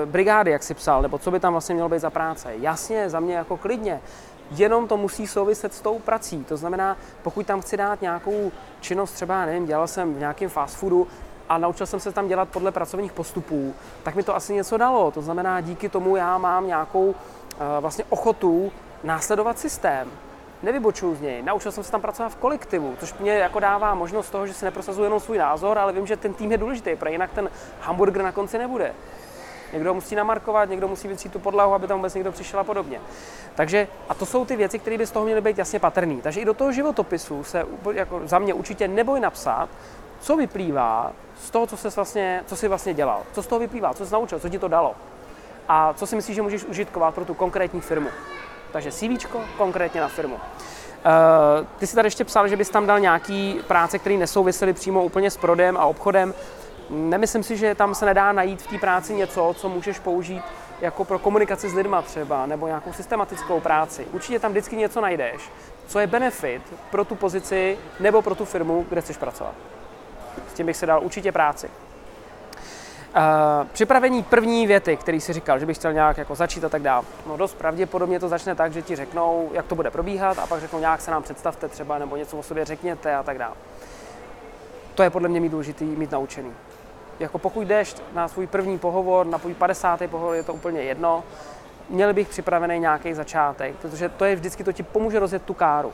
brigády, 0.06 0.50
jak 0.50 0.62
si 0.62 0.74
psal, 0.74 1.02
nebo 1.02 1.18
co 1.18 1.30
by 1.30 1.40
tam 1.40 1.52
vlastně 1.52 1.74
mělo 1.74 1.88
být 1.88 1.98
za 1.98 2.10
práce. 2.10 2.52
Jasně, 2.58 3.10
za 3.10 3.20
mě 3.20 3.34
jako 3.34 3.56
klidně 3.56 4.00
jenom 4.50 4.88
to 4.88 4.96
musí 4.96 5.26
souviset 5.26 5.74
s 5.74 5.80
tou 5.80 5.98
prací. 5.98 6.44
To 6.44 6.56
znamená, 6.56 6.96
pokud 7.22 7.46
tam 7.46 7.60
chci 7.60 7.76
dát 7.76 8.02
nějakou 8.02 8.52
činnost, 8.80 9.12
třeba, 9.12 9.46
nevím, 9.46 9.66
dělal 9.66 9.86
jsem 9.86 10.14
v 10.14 10.18
nějakém 10.18 10.48
fast 10.48 10.76
foodu 10.76 11.08
a 11.48 11.58
naučil 11.58 11.86
jsem 11.86 12.00
se 12.00 12.12
tam 12.12 12.28
dělat 12.28 12.48
podle 12.48 12.72
pracovních 12.72 13.12
postupů, 13.12 13.74
tak 14.02 14.14
mi 14.14 14.22
to 14.22 14.36
asi 14.36 14.54
něco 14.54 14.76
dalo. 14.76 15.10
To 15.10 15.22
znamená, 15.22 15.60
díky 15.60 15.88
tomu 15.88 16.16
já 16.16 16.38
mám 16.38 16.66
nějakou 16.66 17.06
uh, 17.06 17.14
vlastně 17.80 18.04
ochotu 18.08 18.72
následovat 19.04 19.58
systém. 19.58 20.10
Nevybočuju 20.62 21.14
z 21.14 21.20
něj. 21.20 21.42
Naučil 21.42 21.72
jsem 21.72 21.84
se 21.84 21.92
tam 21.92 22.00
pracovat 22.00 22.28
v 22.28 22.36
kolektivu, 22.36 22.96
což 23.00 23.14
mě 23.14 23.32
jako 23.32 23.60
dává 23.60 23.94
možnost 23.94 24.30
toho, 24.30 24.46
že 24.46 24.54
si 24.54 24.64
neprosazuju 24.64 25.04
jenom 25.04 25.20
svůj 25.20 25.38
názor, 25.38 25.78
ale 25.78 25.92
vím, 25.92 26.06
že 26.06 26.16
ten 26.16 26.34
tým 26.34 26.52
je 26.52 26.58
důležitý, 26.58 26.96
protože 26.96 27.12
jinak 27.12 27.30
ten 27.32 27.50
hamburger 27.80 28.22
na 28.22 28.32
konci 28.32 28.58
nebude. 28.58 28.94
Někdo 29.72 29.94
musí 29.94 30.14
namarkovat, 30.14 30.68
někdo 30.68 30.88
musí 30.88 31.08
vytřít 31.08 31.32
tu 31.32 31.38
podlahu, 31.38 31.74
aby 31.74 31.86
tam 31.86 31.98
vůbec 31.98 32.14
někdo 32.14 32.32
přišel 32.32 32.60
a 32.60 32.64
podobně. 32.64 33.00
Takže, 33.54 33.88
a 34.08 34.14
to 34.14 34.26
jsou 34.26 34.44
ty 34.44 34.56
věci, 34.56 34.78
které 34.78 34.98
by 34.98 35.06
z 35.06 35.10
toho 35.10 35.24
měly 35.24 35.40
být 35.40 35.58
jasně 35.58 35.78
patrné. 35.78 36.16
Takže 36.22 36.40
i 36.40 36.44
do 36.44 36.54
toho 36.54 36.72
životopisu 36.72 37.44
se 37.44 37.66
jako 37.92 38.20
za 38.24 38.38
mě 38.38 38.54
určitě 38.54 38.88
neboj 38.88 39.20
napsat, 39.20 39.68
co 40.20 40.36
vyplývá 40.36 41.12
z 41.40 41.50
toho, 41.50 41.66
co, 41.66 41.76
jsi 41.76 41.88
vlastně, 41.88 42.42
co 42.46 42.56
jsi 42.56 42.68
vlastně 42.68 42.94
dělal. 42.94 43.22
Co 43.32 43.42
z 43.42 43.46
toho 43.46 43.58
vyplývá, 43.58 43.94
co 43.94 44.06
jsi 44.06 44.12
naučil, 44.12 44.40
co 44.40 44.48
ti 44.48 44.58
to 44.58 44.68
dalo. 44.68 44.94
A 45.68 45.92
co 45.92 46.06
si 46.06 46.16
myslíš, 46.16 46.36
že 46.36 46.42
můžeš 46.42 46.64
užitkovat 46.64 47.14
pro 47.14 47.24
tu 47.24 47.34
konkrétní 47.34 47.80
firmu. 47.80 48.08
Takže 48.72 48.92
CV 48.92 49.26
konkrétně 49.56 50.00
na 50.00 50.08
firmu. 50.08 50.34
Uh, 50.34 50.40
ty 51.78 51.86
si 51.86 51.94
tady 51.94 52.06
ještě 52.06 52.24
psal, 52.24 52.48
že 52.48 52.56
bys 52.56 52.70
tam 52.70 52.86
dal 52.86 53.00
nějaký 53.00 53.60
práce, 53.66 53.98
které 53.98 54.16
nesouvisely 54.16 54.72
přímo 54.72 55.04
úplně 55.04 55.30
s 55.30 55.36
prodejem 55.36 55.76
a 55.76 55.84
obchodem. 55.84 56.34
Nemyslím 56.90 57.42
si, 57.42 57.56
že 57.56 57.74
tam 57.74 57.94
se 57.94 58.06
nedá 58.06 58.32
najít 58.32 58.62
v 58.62 58.66
té 58.66 58.78
práci 58.78 59.14
něco, 59.14 59.54
co 59.58 59.68
můžeš 59.68 59.98
použít 59.98 60.42
jako 60.80 61.04
pro 61.04 61.18
komunikaci 61.18 61.68
s 61.68 61.74
lidma 61.74 62.02
třeba, 62.02 62.46
nebo 62.46 62.66
nějakou 62.66 62.92
systematickou 62.92 63.60
práci. 63.60 64.06
Určitě 64.12 64.38
tam 64.38 64.50
vždycky 64.50 64.76
něco 64.76 65.00
najdeš, 65.00 65.50
co 65.86 65.98
je 65.98 66.06
benefit 66.06 66.62
pro 66.90 67.04
tu 67.04 67.14
pozici 67.14 67.78
nebo 68.00 68.22
pro 68.22 68.34
tu 68.34 68.44
firmu, 68.44 68.86
kde 68.88 69.00
chceš 69.00 69.16
pracovat. 69.16 69.54
S 70.50 70.54
tím 70.54 70.66
bych 70.66 70.76
se 70.76 70.86
dal 70.86 71.04
určitě 71.04 71.32
práci. 71.32 71.70
Uh, 73.16 73.66
připravení 73.72 74.22
první 74.22 74.66
věty, 74.66 74.96
který 74.96 75.20
si 75.20 75.32
říkal, 75.32 75.58
že 75.58 75.66
bych 75.66 75.76
chtěl 75.76 75.92
nějak 75.92 76.18
jako 76.18 76.34
začít 76.34 76.64
a 76.64 76.68
tak 76.68 76.82
dále. 76.82 77.04
No 77.26 77.36
dost 77.36 77.54
pravděpodobně 77.54 78.20
to 78.20 78.28
začne 78.28 78.54
tak, 78.54 78.72
že 78.72 78.82
ti 78.82 78.96
řeknou, 78.96 79.50
jak 79.52 79.66
to 79.66 79.74
bude 79.74 79.90
probíhat 79.90 80.38
a 80.38 80.46
pak 80.46 80.60
řeknou 80.60 80.78
nějak 80.78 81.00
se 81.00 81.10
nám 81.10 81.22
představte 81.22 81.68
třeba 81.68 81.98
nebo 81.98 82.16
něco 82.16 82.38
o 82.38 82.42
sobě 82.42 82.64
řekněte 82.64 83.14
a 83.14 83.22
tak 83.22 83.38
dále. 83.38 83.54
To 84.94 85.02
je 85.02 85.10
podle 85.10 85.28
mě 85.28 85.40
mít 85.40 85.52
důležitý, 85.52 85.84
mít 85.84 86.10
naučený 86.10 86.52
jako 87.20 87.38
pokud 87.38 87.60
jdeš 87.60 87.96
na 88.12 88.28
svůj 88.28 88.46
první 88.46 88.78
pohovor, 88.78 89.26
na 89.26 89.38
svůj 89.38 89.54
50. 89.54 90.00
pohovor, 90.10 90.34
je 90.34 90.42
to 90.42 90.54
úplně 90.54 90.82
jedno, 90.82 91.24
měl 91.88 92.14
bych 92.14 92.28
připravený 92.28 92.78
nějaký 92.78 93.14
začátek, 93.14 93.76
protože 93.76 94.08
to 94.08 94.24
je 94.24 94.36
vždycky, 94.36 94.64
to 94.64 94.72
ti 94.72 94.82
pomůže 94.82 95.18
rozjet 95.18 95.42
tu 95.42 95.54
káru. 95.54 95.92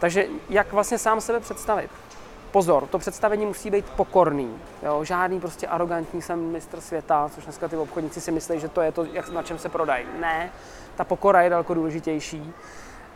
Takže 0.00 0.26
jak 0.48 0.72
vlastně 0.72 0.98
sám 0.98 1.20
sebe 1.20 1.40
představit? 1.40 1.90
Pozor, 2.50 2.86
to 2.86 2.98
představení 2.98 3.46
musí 3.46 3.70
být 3.70 3.84
pokorný. 3.96 4.54
Jo? 4.82 5.04
Žádný 5.04 5.40
prostě 5.40 5.66
arrogantní 5.66 6.22
jsem 6.22 6.52
mistr 6.52 6.80
světa, 6.80 7.30
což 7.34 7.44
dneska 7.44 7.68
ty 7.68 7.76
obchodníci 7.76 8.20
si 8.20 8.32
myslí, 8.32 8.60
že 8.60 8.68
to 8.68 8.80
je 8.80 8.92
to, 8.92 9.04
jak, 9.04 9.28
na 9.28 9.42
čem 9.42 9.58
se 9.58 9.68
prodají. 9.68 10.06
Ne, 10.20 10.50
ta 10.96 11.04
pokora 11.04 11.42
je 11.42 11.50
daleko 11.50 11.74
důležitější. 11.74 12.52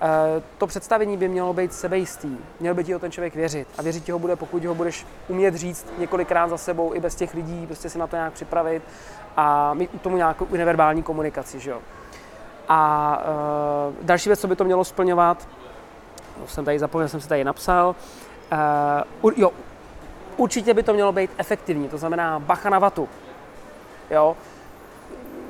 Eh, 0.04 0.42
to 0.58 0.66
představení 0.66 1.16
by 1.16 1.28
mělo 1.28 1.52
být 1.52 1.74
sebejistý. 1.74 2.36
Měl 2.60 2.74
by 2.74 2.84
ti 2.84 2.92
ho 2.92 2.98
ten 2.98 3.10
člověk 3.10 3.34
věřit. 3.34 3.68
A 3.78 3.82
věřit 3.82 4.04
ti 4.04 4.12
ho 4.12 4.18
bude, 4.18 4.36
pokud 4.36 4.64
ho 4.64 4.74
budeš 4.74 5.06
umět 5.28 5.54
říct 5.54 5.86
několikrát 5.98 6.48
za 6.48 6.58
sebou 6.58 6.94
i 6.94 7.00
bez 7.00 7.14
těch 7.14 7.34
lidí, 7.34 7.66
prostě 7.66 7.90
si 7.90 7.98
na 7.98 8.06
to 8.06 8.16
nějak 8.16 8.32
připravit 8.32 8.82
a 9.36 9.74
mít 9.74 10.02
tomu 10.02 10.16
nějakou 10.16 10.46
neverbální 10.50 11.02
komunikaci. 11.02 11.60
Že 11.60 11.70
jo? 11.70 11.80
A 12.68 13.22
uh, 13.88 14.06
další 14.06 14.28
věc, 14.28 14.40
co 14.40 14.48
by 14.48 14.56
to 14.56 14.64
mělo 14.64 14.84
splňovat, 14.84 15.48
no, 16.40 16.46
jsem 16.46 16.64
tady 16.64 16.78
zapomněl, 16.78 17.08
jsem 17.08 17.20
si 17.20 17.28
tady 17.28 17.44
napsal, 17.44 17.94
uh, 19.22 19.32
jo, 19.36 19.52
určitě 20.36 20.74
by 20.74 20.82
to 20.82 20.94
mělo 20.94 21.12
být 21.12 21.30
efektivní, 21.38 21.88
to 21.88 21.98
znamená 21.98 22.38
bacha 22.38 22.70
na 22.70 22.78
vatu. 22.78 23.08
Jo? 24.10 24.36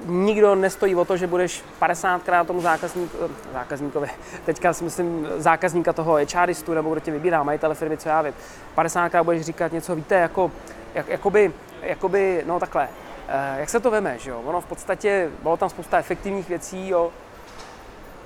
nikdo 0.07 0.55
nestojí 0.55 0.95
o 0.95 1.05
to, 1.05 1.17
že 1.17 1.27
budeš 1.27 1.65
50krát 1.81 2.47
tomu 2.47 2.61
zákazník, 2.61 3.11
eh, 3.25 3.29
zákazníkovi, 3.53 4.09
teďka 4.47 4.73
si 4.73 4.85
myslím 4.85 5.29
zákazníka 5.37 5.93
toho 5.93 6.19
HRistu, 6.35 6.75
nebo 6.75 6.91
kdo 6.91 7.01
tě 7.01 7.11
vybírá, 7.11 7.43
majitele 7.43 7.75
firmy, 7.75 7.97
co 7.97 8.09
já 8.09 8.23
vím, 8.23 8.35
50krát 8.77 9.25
budeš 9.25 9.43
říkat 9.43 9.73
něco, 9.73 9.97
víte, 9.97 10.15
jako, 10.15 10.51
jak, 10.95 11.09
jakoby, 11.09 11.53
jakoby, 11.83 12.43
no 12.47 12.61
takhle, 12.61 12.89
eh, 13.29 13.55
jak 13.61 13.71
se 13.71 13.81
to 13.81 13.91
veme, 13.91 14.19
že 14.19 14.31
jo? 14.31 14.43
Ono 14.45 14.61
v 14.61 14.67
podstatě, 14.67 15.31
bylo 15.43 15.57
tam 15.57 15.71
spousta 15.71 15.99
efektivních 15.99 16.49
věcí, 16.49 16.89
jo, 16.89 17.11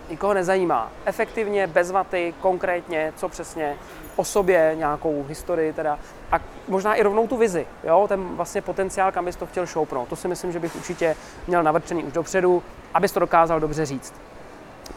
nikoho 0.09 0.35
nezajímá. 0.35 0.91
Efektivně, 1.05 1.67
bez 1.67 1.91
vaty, 1.91 2.35
konkrétně, 2.41 3.13
co 3.17 3.29
přesně, 3.29 3.77
o 4.17 4.25
sobě, 4.25 4.73
nějakou 4.79 5.25
historii 5.29 5.73
teda 5.73 5.99
a 6.33 6.41
možná 6.69 6.95
i 6.95 7.03
rovnou 7.03 7.27
tu 7.27 7.37
vizi, 7.37 7.67
jo, 7.85 8.05
ten 8.09 8.25
vlastně 8.25 8.63
potenciál, 8.63 9.13
kam 9.13 9.25
bys 9.25 9.37
to 9.37 9.47
chtěl 9.47 9.67
šoupnout. 9.67 10.09
To 10.09 10.17
si 10.17 10.29
myslím, 10.29 10.53
že 10.53 10.61
bych 10.61 10.77
určitě 10.77 11.17
měl 11.47 11.63
navrčený 11.63 12.05
už 12.05 12.13
dopředu, 12.13 12.63
abys 12.95 13.13
to 13.13 13.21
dokázal 13.21 13.61
dobře 13.61 13.87
říct. 13.87 14.15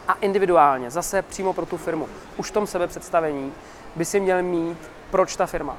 A 0.08 0.12
individuálně, 0.12 0.90
zase 0.90 1.22
přímo 1.22 1.52
pro 1.52 1.66
tu 1.66 1.76
firmu, 1.76 2.08
už 2.36 2.50
v 2.50 2.54
tom 2.54 2.66
sebepředstavení 2.66 3.52
by 3.96 4.04
si 4.04 4.20
měl 4.20 4.42
mít, 4.42 4.78
proč 5.10 5.36
ta 5.36 5.46
firma. 5.46 5.76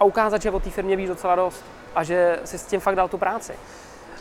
A 0.00 0.04
ukázat, 0.04 0.42
že 0.42 0.50
o 0.50 0.60
té 0.60 0.70
firmě 0.70 0.96
víš 0.96 1.08
docela 1.08 1.36
dost 1.36 1.64
a 1.94 2.04
že 2.04 2.40
si 2.44 2.58
s 2.58 2.66
tím 2.66 2.80
fakt 2.80 2.96
dal 2.96 3.08
tu 3.08 3.18
práci. 3.18 3.52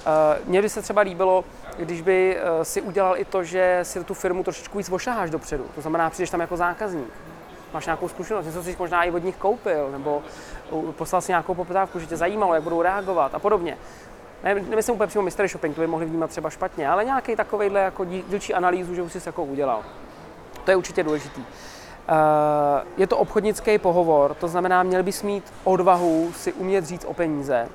Uh, 0.08 0.48
mně 0.50 0.62
by 0.62 0.70
se 0.70 0.82
třeba 0.82 1.02
líbilo, 1.02 1.44
když 1.78 2.02
by 2.02 2.38
uh, 2.38 2.64
si 2.64 2.82
udělal 2.82 3.18
i 3.18 3.26
to, 3.26 3.44
že 3.44 3.80
si 3.84 4.04
tu 4.04 4.14
firmu 4.14 4.44
trošičku 4.44 4.78
víc 4.78 4.90
ošaháš 4.92 5.30
dopředu. 5.30 5.66
To 5.76 5.82
znamená, 5.82 6.10
přijdeš 6.10 6.30
tam 6.30 6.42
jako 6.42 6.58
zákazník 6.58 7.14
máš 7.74 7.86
nějakou 7.86 8.10
zkušenost, 8.10 8.46
něco 8.46 8.64
si 8.64 8.76
možná 8.80 9.04
i 9.04 9.12
od 9.12 9.24
nich 9.24 9.36
koupil, 9.36 9.90
nebo 9.92 10.22
poslal 10.92 11.22
si 11.22 11.32
nějakou 11.32 11.54
poptávku, 11.54 12.00
že 12.00 12.06
tě 12.06 12.18
zajímalo, 12.18 12.54
jak 12.54 12.64
budou 12.64 12.82
reagovat 12.82 13.36
a 13.36 13.40
podobně. 13.40 13.78
Ne, 14.44 14.56
nemyslím 14.56 14.96
úplně 14.96 15.08
přímo 15.08 15.24
mystery 15.24 15.48
shopping, 15.48 15.76
to 15.76 15.82
by 15.82 15.88
mohli 15.88 16.06
vnímat 16.06 16.30
třeba 16.30 16.50
špatně, 16.50 16.90
ale 16.90 17.06
nějaký 17.06 17.36
takovýhle 17.36 17.80
jako 17.80 18.06
dílčí 18.06 18.54
analýzu, 18.54 18.96
že 18.96 19.02
už 19.02 19.14
jsi 19.14 19.20
jako 19.26 19.44
udělal. 19.44 19.84
To 20.64 20.72
je 20.72 20.78
určitě 20.78 21.04
důležitý. 21.04 21.42
Uh, 21.42 21.46
je 22.98 23.08
to 23.08 23.18
obchodnický 23.18 23.78
pohovor, 23.78 24.34
to 24.34 24.48
znamená, 24.48 24.84
měl 24.84 25.04
bys 25.04 25.24
mít 25.24 25.54
odvahu 25.64 26.32
si 26.36 26.54
umět 26.54 26.86
říct 26.86 27.06
o 27.06 27.14
peníze 27.14 27.70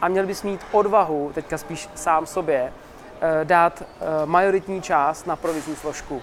a 0.00 0.08
měl 0.08 0.26
bys 0.26 0.42
mít 0.42 0.60
odvahu, 0.72 1.30
teďka 1.34 1.58
spíš 1.58 1.88
sám 1.94 2.26
sobě, 2.26 2.72
uh, 2.72 3.44
dát 3.44 3.82
uh, 3.82 3.86
majoritní 4.24 4.82
část 4.82 5.26
na 5.26 5.36
provizní 5.36 5.76
složku. 5.76 6.22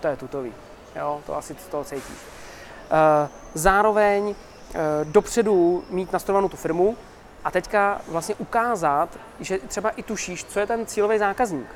To 0.00 0.08
je 0.08 0.16
tutový. 0.16 0.52
Jo, 0.96 1.20
to 1.26 1.36
asi 1.36 1.54
z 1.54 1.66
toho 1.66 1.84
cítíš. 1.84 2.18
Eh, 2.90 3.28
zároveň 3.54 4.34
eh, 4.34 4.78
dopředu 5.04 5.84
mít 5.90 6.12
nastavovanou 6.12 6.48
tu 6.48 6.56
firmu 6.56 6.96
a 7.44 7.50
teďka 7.50 8.00
vlastně 8.08 8.34
ukázat, 8.34 9.08
že 9.40 9.58
třeba 9.58 9.90
i 9.90 10.02
tušíš, 10.02 10.44
co 10.44 10.60
je 10.60 10.66
ten 10.66 10.86
cílový 10.86 11.18
zákazník. 11.18 11.66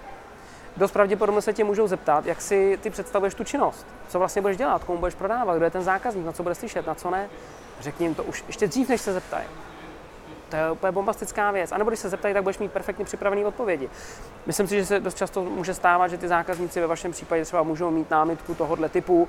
Dost 0.76 0.92
pravděpodobně 0.92 1.42
se 1.42 1.52
tě 1.52 1.64
můžou 1.64 1.86
zeptat, 1.86 2.26
jak 2.26 2.42
si 2.42 2.78
ty 2.82 2.90
představuješ 2.90 3.34
tu 3.34 3.44
činnost, 3.44 3.86
co 4.08 4.18
vlastně 4.18 4.42
budeš 4.42 4.56
dělat, 4.56 4.84
komu 4.84 4.98
budeš 4.98 5.14
prodávat, 5.14 5.56
kdo 5.56 5.64
je 5.64 5.70
ten 5.70 5.82
zákazník, 5.82 6.26
na 6.26 6.32
co 6.32 6.42
bude 6.42 6.54
slyšet, 6.54 6.86
na 6.86 6.94
co 6.94 7.10
ne. 7.10 7.28
Řekni 7.80 8.06
jim 8.06 8.14
to 8.14 8.24
už 8.24 8.44
ještě 8.46 8.66
dřív, 8.66 8.88
než 8.88 9.00
se 9.00 9.12
zeptají. 9.12 9.46
To 10.48 10.56
je 10.56 10.70
úplně 10.70 10.92
bombastická 10.92 11.50
věc. 11.50 11.72
A 11.72 11.78
nebo 11.78 11.90
když 11.90 12.00
se 12.00 12.08
zeptají, 12.08 12.34
tak 12.34 12.42
budeš 12.42 12.58
mít 12.58 12.72
perfektně 12.72 13.04
připravené 13.04 13.46
odpovědi. 13.46 13.90
Myslím 14.46 14.66
si, 14.68 14.76
že 14.76 14.86
se 14.86 15.00
dost 15.00 15.16
často 15.16 15.44
může 15.44 15.74
stávat, 15.74 16.08
že 16.08 16.18
ty 16.18 16.28
zákazníci 16.28 16.80
ve 16.80 16.86
vašem 16.86 17.12
případě 17.12 17.44
třeba 17.44 17.62
můžou 17.62 17.90
mít 17.90 18.10
námitku 18.10 18.54
tohohle 18.54 18.88
typu. 18.88 19.28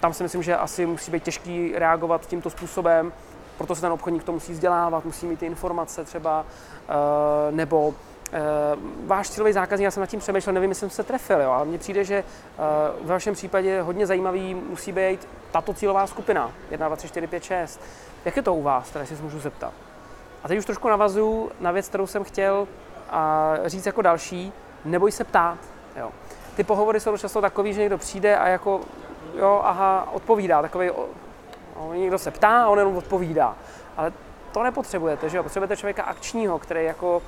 Tam 0.00 0.12
si 0.12 0.22
myslím, 0.22 0.42
že 0.42 0.56
asi 0.56 0.86
musí 0.86 1.10
být 1.10 1.22
těžký 1.22 1.72
reagovat 1.74 2.26
tímto 2.26 2.50
způsobem, 2.50 3.12
proto 3.58 3.74
se 3.74 3.80
ten 3.80 3.92
obchodník 3.92 4.24
to 4.24 4.32
musí 4.32 4.52
vzdělávat, 4.52 5.04
musí 5.04 5.26
mít 5.26 5.38
ty 5.38 5.46
informace 5.46 6.04
třeba, 6.04 6.46
eh, 6.88 7.52
nebo 7.52 7.94
Uh, 8.32 9.06
váš 9.06 9.30
cílový 9.30 9.52
zákazník, 9.52 9.84
já 9.84 9.90
jsem 9.90 10.00
nad 10.00 10.06
tím 10.06 10.20
přemýšlel, 10.20 10.52
nevím, 10.52 10.70
jestli 10.70 10.80
jsem 10.80 10.90
se 10.90 11.02
trefil, 11.02 11.40
jo, 11.40 11.50
ale 11.50 11.64
mně 11.64 11.78
přijde, 11.78 12.04
že 12.04 12.24
uh, 12.24 13.04
v 13.06 13.08
vašem 13.08 13.34
případě 13.34 13.80
hodně 13.80 14.06
zajímavý 14.06 14.54
musí 14.54 14.92
být 14.92 15.28
tato 15.50 15.74
cílová 15.74 16.06
skupina, 16.06 16.52
1, 16.70 16.86
2, 16.86 16.96
3, 16.96 17.08
4, 17.08 17.26
5, 17.26 17.44
6. 17.44 17.80
Jak 18.24 18.36
je 18.36 18.42
to 18.42 18.54
u 18.54 18.62
vás, 18.62 18.90
teda 18.90 19.06
si 19.06 19.14
můžu 19.14 19.40
zeptat? 19.40 19.72
A 20.44 20.48
teď 20.48 20.58
už 20.58 20.64
trošku 20.64 20.88
navazuju 20.88 21.50
na 21.60 21.70
věc, 21.70 21.88
kterou 21.88 22.06
jsem 22.06 22.24
chtěl 22.24 22.68
a 23.10 23.52
říct 23.64 23.86
jako 23.86 24.02
další, 24.02 24.52
neboj 24.84 25.12
se 25.12 25.24
ptát. 25.24 25.58
Jo. 25.96 26.10
Ty 26.56 26.64
pohovory 26.64 27.00
jsou 27.00 27.16
často 27.16 27.40
takový, 27.40 27.74
že 27.74 27.80
někdo 27.80 27.98
přijde 27.98 28.36
a 28.36 28.48
jako, 28.48 28.80
jo, 29.38 29.60
aha, 29.64 30.08
odpovídá, 30.12 30.62
takový, 30.62 30.90
no, 31.76 31.94
někdo 31.94 32.18
se 32.18 32.30
ptá 32.30 32.62
a 32.62 32.68
on 32.68 32.78
jenom 32.78 32.96
odpovídá. 32.96 33.56
Ale 33.96 34.12
to 34.52 34.62
nepotřebujete, 34.62 35.28
že 35.28 35.36
jo, 35.36 35.42
potřebujete 35.42 35.76
člověka 35.76 36.02
akčního, 36.02 36.58
který 36.58 36.84
jako, 36.84 37.22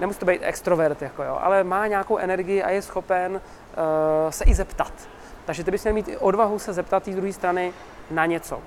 nemusí 0.00 0.18
to 0.18 0.26
být 0.26 0.42
extrovert, 0.42 1.02
jako 1.02 1.22
jo, 1.22 1.38
ale 1.42 1.64
má 1.64 1.86
nějakou 1.86 2.16
energii 2.16 2.62
a 2.62 2.70
je 2.70 2.82
schopen 2.82 3.32
uh, 3.32 3.40
se 4.30 4.44
i 4.44 4.54
zeptat. 4.54 4.92
Takže 5.44 5.64
ty 5.64 5.70
bys 5.70 5.84
měl 5.84 5.94
mít 5.94 6.08
odvahu 6.20 6.58
se 6.58 6.72
zeptat 6.72 7.02
té 7.02 7.10
druhé 7.10 7.32
strany 7.32 7.72
na 8.10 8.26
něco. 8.26 8.60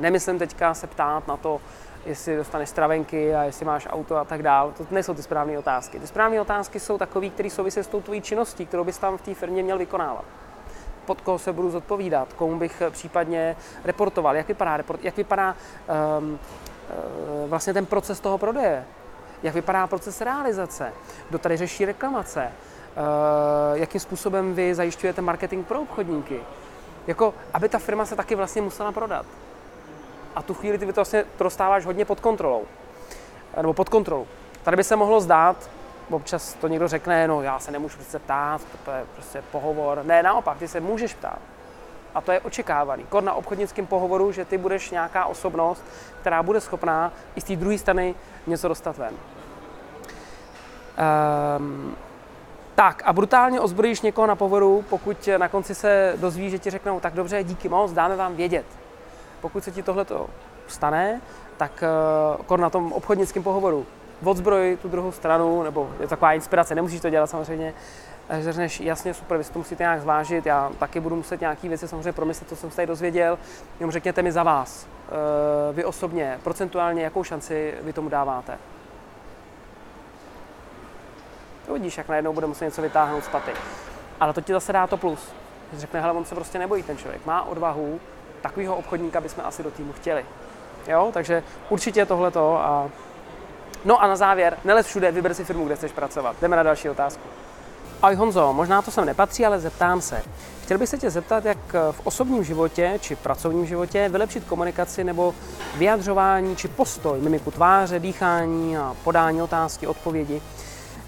Nemyslím 0.00 0.38
teďka 0.38 0.74
se 0.74 0.86
ptát 0.86 1.28
na 1.28 1.36
to, 1.36 1.60
jestli 2.06 2.36
dostaneš 2.36 2.68
stravenky 2.68 3.34
a 3.34 3.42
jestli 3.42 3.64
máš 3.64 3.88
auto 3.90 4.16
a 4.16 4.24
tak 4.24 4.42
dále. 4.42 4.72
To 4.72 4.86
nejsou 4.90 5.14
ty 5.14 5.22
správné 5.22 5.58
otázky. 5.58 6.00
Ty 6.00 6.06
správné 6.06 6.40
otázky 6.40 6.80
jsou 6.80 6.98
takové, 6.98 7.28
které 7.28 7.50
souvisí 7.50 7.80
s 7.80 7.86
tou 7.86 8.00
tvojí 8.00 8.20
činností, 8.20 8.66
kterou 8.66 8.84
bys 8.84 8.98
tam 8.98 9.18
v 9.18 9.22
té 9.22 9.34
firmě 9.34 9.62
měl 9.62 9.78
vykonávat. 9.78 10.24
Pod 11.06 11.20
koho 11.20 11.38
se 11.38 11.52
budu 11.52 11.70
zodpovídat, 11.70 12.32
komu 12.32 12.58
bych 12.58 12.82
případně 12.90 13.56
reportoval, 13.84 14.36
jak 14.36 14.48
vypadá, 14.48 14.76
report, 14.76 15.04
jak 15.04 15.16
vypadá 15.16 15.56
um, 16.18 16.38
vlastně 17.46 17.72
ten 17.72 17.86
proces 17.86 18.20
toho 18.20 18.38
prodeje, 18.38 18.84
jak 19.42 19.54
vypadá 19.54 19.86
proces 19.86 20.20
realizace, 20.20 20.92
kdo 21.28 21.38
tady 21.38 21.56
řeší 21.56 21.84
reklamace, 21.84 22.48
uh, 22.50 23.78
jakým 23.78 24.00
způsobem 24.00 24.54
vy 24.54 24.74
zajišťujete 24.74 25.22
marketing 25.22 25.66
pro 25.66 25.80
obchodníky. 25.80 26.40
Jako, 27.06 27.34
aby 27.54 27.68
ta 27.68 27.78
firma 27.78 28.04
se 28.04 28.16
taky 28.16 28.34
vlastně 28.34 28.62
musela 28.62 28.92
prodat 28.92 29.26
a 30.34 30.42
tu 30.42 30.54
chvíli 30.54 30.78
ty 30.78 30.86
to 30.86 30.92
vlastně 30.92 31.24
dostáváš 31.38 31.84
hodně 31.84 32.04
pod 32.04 32.20
kontrolou. 32.20 32.64
Nebo 33.56 33.72
pod 33.72 33.88
kontrolou. 33.88 34.26
Tady 34.62 34.76
by 34.76 34.84
se 34.84 34.96
mohlo 34.96 35.20
zdát, 35.20 35.70
občas 36.10 36.54
to 36.54 36.68
někdo 36.68 36.88
řekne, 36.88 37.28
no 37.28 37.42
já 37.42 37.58
se 37.58 37.70
nemůžu 37.70 37.98
přece 37.98 38.18
ptát, 38.18 38.60
to 38.84 38.90
je 38.90 39.04
prostě 39.14 39.42
pohovor. 39.52 40.00
Ne, 40.04 40.22
naopak, 40.22 40.58
ty 40.58 40.68
se 40.68 40.80
můžeš 40.80 41.14
ptát. 41.14 41.38
A 42.14 42.20
to 42.20 42.32
je 42.32 42.40
očekávaný. 42.40 43.04
Kor 43.08 43.22
na 43.22 43.34
obchodnickém 43.34 43.86
pohovoru, 43.86 44.32
že 44.32 44.44
ty 44.44 44.58
budeš 44.58 44.90
nějaká 44.90 45.24
osobnost, 45.24 45.84
která 46.20 46.42
bude 46.42 46.60
schopná 46.60 47.12
i 47.36 47.40
z 47.40 47.44
té 47.44 47.56
druhé 47.56 47.78
strany 47.78 48.14
něco 48.46 48.68
dostat 48.68 48.98
ven. 48.98 49.14
Um, 51.58 51.96
tak 52.74 53.02
a 53.06 53.12
brutálně 53.12 53.60
ozbrojíš 53.60 54.00
někoho 54.00 54.26
na 54.26 54.36
pohovoru, 54.36 54.84
pokud 54.90 55.28
na 55.38 55.48
konci 55.48 55.74
se 55.74 56.14
dozví, 56.16 56.50
že 56.50 56.58
ti 56.58 56.70
řeknou, 56.70 57.00
tak 57.00 57.14
dobře, 57.14 57.44
díky 57.44 57.68
moc, 57.68 57.92
dáme 57.92 58.16
vám 58.16 58.36
vědět 58.36 58.66
pokud 59.44 59.64
se 59.64 59.70
ti 59.70 59.82
tohle 59.82 60.06
stane, 60.66 61.20
tak 61.56 61.84
uh, 62.48 62.56
na 62.56 62.70
tom 62.70 62.92
obchodnickém 62.92 63.42
pohovoru 63.42 63.86
odzbroj 64.24 64.78
tu 64.82 64.88
druhou 64.88 65.12
stranu, 65.12 65.62
nebo 65.62 65.90
je 66.00 66.06
to 66.06 66.08
taková 66.08 66.32
inspirace, 66.32 66.74
nemusíš 66.74 67.00
to 67.00 67.10
dělat 67.10 67.26
samozřejmě, 67.26 67.74
že 68.38 68.52
řekneš, 68.52 68.80
jasně, 68.80 69.14
super, 69.14 69.38
vy 69.38 69.44
si 69.44 69.52
to 69.52 69.58
musíte 69.58 69.82
nějak 69.82 70.00
zvážit, 70.00 70.46
já 70.46 70.72
taky 70.78 71.00
budu 71.00 71.16
muset 71.16 71.40
nějaké 71.40 71.68
věci 71.68 71.88
samozřejmě 71.88 72.12
promyslet, 72.12 72.48
co 72.48 72.56
jsem 72.56 72.70
se 72.70 72.76
tady 72.76 72.86
dozvěděl, 72.86 73.38
jenom 73.80 73.90
řekněte 73.90 74.22
mi 74.22 74.32
za 74.32 74.42
vás, 74.42 74.86
uh, 74.86 75.76
vy 75.76 75.84
osobně, 75.84 76.38
procentuálně, 76.44 77.02
jakou 77.02 77.24
šanci 77.24 77.74
vy 77.82 77.92
tomu 77.92 78.08
dáváte. 78.08 78.58
Uvidíš, 81.68 81.98
jak 81.98 82.08
najednou 82.08 82.32
bude 82.32 82.46
muset 82.46 82.64
něco 82.64 82.82
vytáhnout 82.82 83.24
z 83.24 83.28
paty. 83.28 83.52
Ale 84.20 84.32
to 84.32 84.40
ti 84.40 84.52
zase 84.52 84.72
dá 84.72 84.86
to 84.86 84.96
plus. 84.96 85.32
Řekne, 85.72 86.00
hele, 86.00 86.12
on 86.12 86.24
se 86.24 86.34
prostě 86.34 86.58
nebojí 86.58 86.82
ten 86.82 86.96
člověk, 86.96 87.26
má 87.26 87.42
odvahu, 87.42 88.00
takového 88.44 88.76
obchodníka 88.76 89.20
bychom 89.20 89.44
asi 89.46 89.62
do 89.62 89.70
týmu 89.70 89.92
chtěli. 89.92 90.24
Jo, 90.88 91.10
takže 91.14 91.42
určitě 91.68 92.06
tohleto 92.06 92.58
a 92.58 92.88
No 93.84 94.02
a 94.02 94.06
na 94.06 94.16
závěr, 94.16 94.58
nelez 94.64 94.86
všude, 94.86 95.12
vyber 95.12 95.34
si 95.34 95.44
firmu, 95.44 95.66
kde 95.66 95.76
chceš 95.76 95.92
pracovat. 95.92 96.36
Jdeme 96.40 96.56
na 96.56 96.62
další 96.62 96.88
otázku. 96.88 97.22
Ahoj 98.02 98.16
Honzo, 98.16 98.52
možná 98.52 98.82
to 98.82 98.90
sem 98.90 99.04
nepatří, 99.04 99.46
ale 99.46 99.60
zeptám 99.60 100.00
se. 100.00 100.22
Chtěl 100.62 100.78
bych 100.78 100.88
se 100.88 100.98
tě 100.98 101.10
zeptat, 101.10 101.44
jak 101.44 101.58
v 101.90 102.00
osobním 102.04 102.44
životě 102.44 102.98
či 103.00 103.16
pracovním 103.16 103.66
životě 103.66 104.08
vylepšit 104.08 104.44
komunikaci 104.44 105.04
nebo 105.04 105.34
vyjadřování 105.76 106.56
či 106.56 106.68
postoj, 106.68 107.20
mimiku 107.20 107.50
tváře, 107.50 107.98
dýchání 107.98 108.76
a 108.76 108.96
podání 109.04 109.42
otázky, 109.42 109.86
odpovědi. 109.86 110.42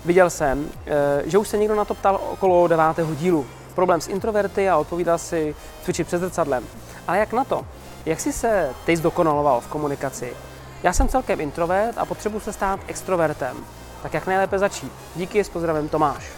Viděl 0.05 0.31
jsem, 0.31 0.71
eh, 0.87 1.23
že 1.25 1.39
už 1.39 1.49
se 1.49 1.59
někdo 1.59 1.75
na 1.75 1.85
to 1.85 1.95
ptal 1.95 2.21
okolo 2.33 2.69
devátého 2.69 3.15
dílu. 3.15 3.47
Problém 3.75 4.01
s 4.01 4.09
introverty 4.09 4.69
a 4.69 4.77
odpovídal 4.77 5.19
si 5.19 5.57
cvičit 5.83 6.07
před 6.07 6.19
zrcadlem. 6.19 6.65
Ale 7.09 7.19
jak 7.19 7.33
na 7.33 7.45
to? 7.45 7.67
Jak 8.07 8.21
jsi 8.21 8.33
se 8.33 8.71
ty 8.85 8.97
zdokonaloval 8.97 9.61
v 9.61 9.67
komunikaci? 9.67 10.37
Já 10.83 10.93
jsem 10.93 11.09
celkem 11.09 11.41
introvert 11.41 11.99
a 11.99 12.05
potřebuji 12.05 12.41
se 12.41 12.53
stát 12.53 12.81
extrovertem. 12.87 13.57
Tak 14.03 14.15
jak 14.15 14.27
nejlépe 14.27 14.59
začít? 14.59 14.93
Díky, 15.17 15.45
s 15.45 15.49
pozdravem 15.49 15.89
Tomáš. 15.89 16.31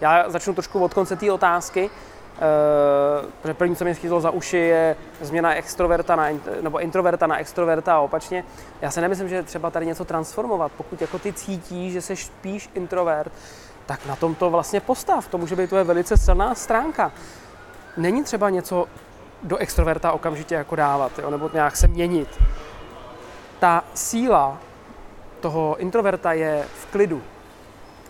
Já 0.00 0.30
začnu 0.30 0.54
trošku 0.54 0.84
od 0.84 0.94
konce 0.94 1.16
té 1.16 1.32
otázky. 1.32 1.90
Uh, 3.44 3.52
první, 3.52 3.76
co 3.76 3.84
mě 3.84 3.94
schytlo 3.94 4.20
za 4.20 4.30
uši, 4.30 4.56
je 4.56 4.96
změna 5.20 5.54
extroverta 5.54 6.16
na, 6.16 6.28
nebo 6.60 6.78
introverta 6.78 7.26
na 7.26 7.38
extroverta 7.38 7.94
a 7.94 8.00
opačně. 8.00 8.44
Já 8.80 8.90
si 8.90 9.00
nemyslím, 9.00 9.28
že 9.28 9.42
třeba 9.42 9.70
tady 9.70 9.86
něco 9.86 10.04
transformovat. 10.04 10.72
Pokud 10.76 11.00
jako 11.00 11.18
ty 11.18 11.32
cítíš, 11.32 11.92
že 11.92 12.02
jsi 12.02 12.16
spíš 12.16 12.70
introvert, 12.74 13.32
tak 13.86 14.06
na 14.06 14.16
tom 14.16 14.34
to 14.34 14.50
vlastně 14.50 14.80
postav. 14.80 15.28
To 15.28 15.38
může 15.38 15.56
být 15.56 15.68
tvoje 15.68 15.84
velice 15.84 16.16
silná 16.16 16.54
stránka. 16.54 17.12
Není 17.96 18.24
třeba 18.24 18.50
něco 18.50 18.86
do 19.44 19.56
extroverta 19.56 20.12
okamžitě 20.12 20.54
jako 20.54 20.76
dávat, 20.76 21.18
jo, 21.18 21.30
nebo 21.30 21.50
nějak 21.52 21.76
se 21.76 21.88
měnit. 21.88 22.28
Ta 23.58 23.84
síla 23.94 24.58
toho 25.40 25.76
introverta 25.76 26.32
je 26.32 26.64
v 26.80 26.86
klidu, 26.86 27.22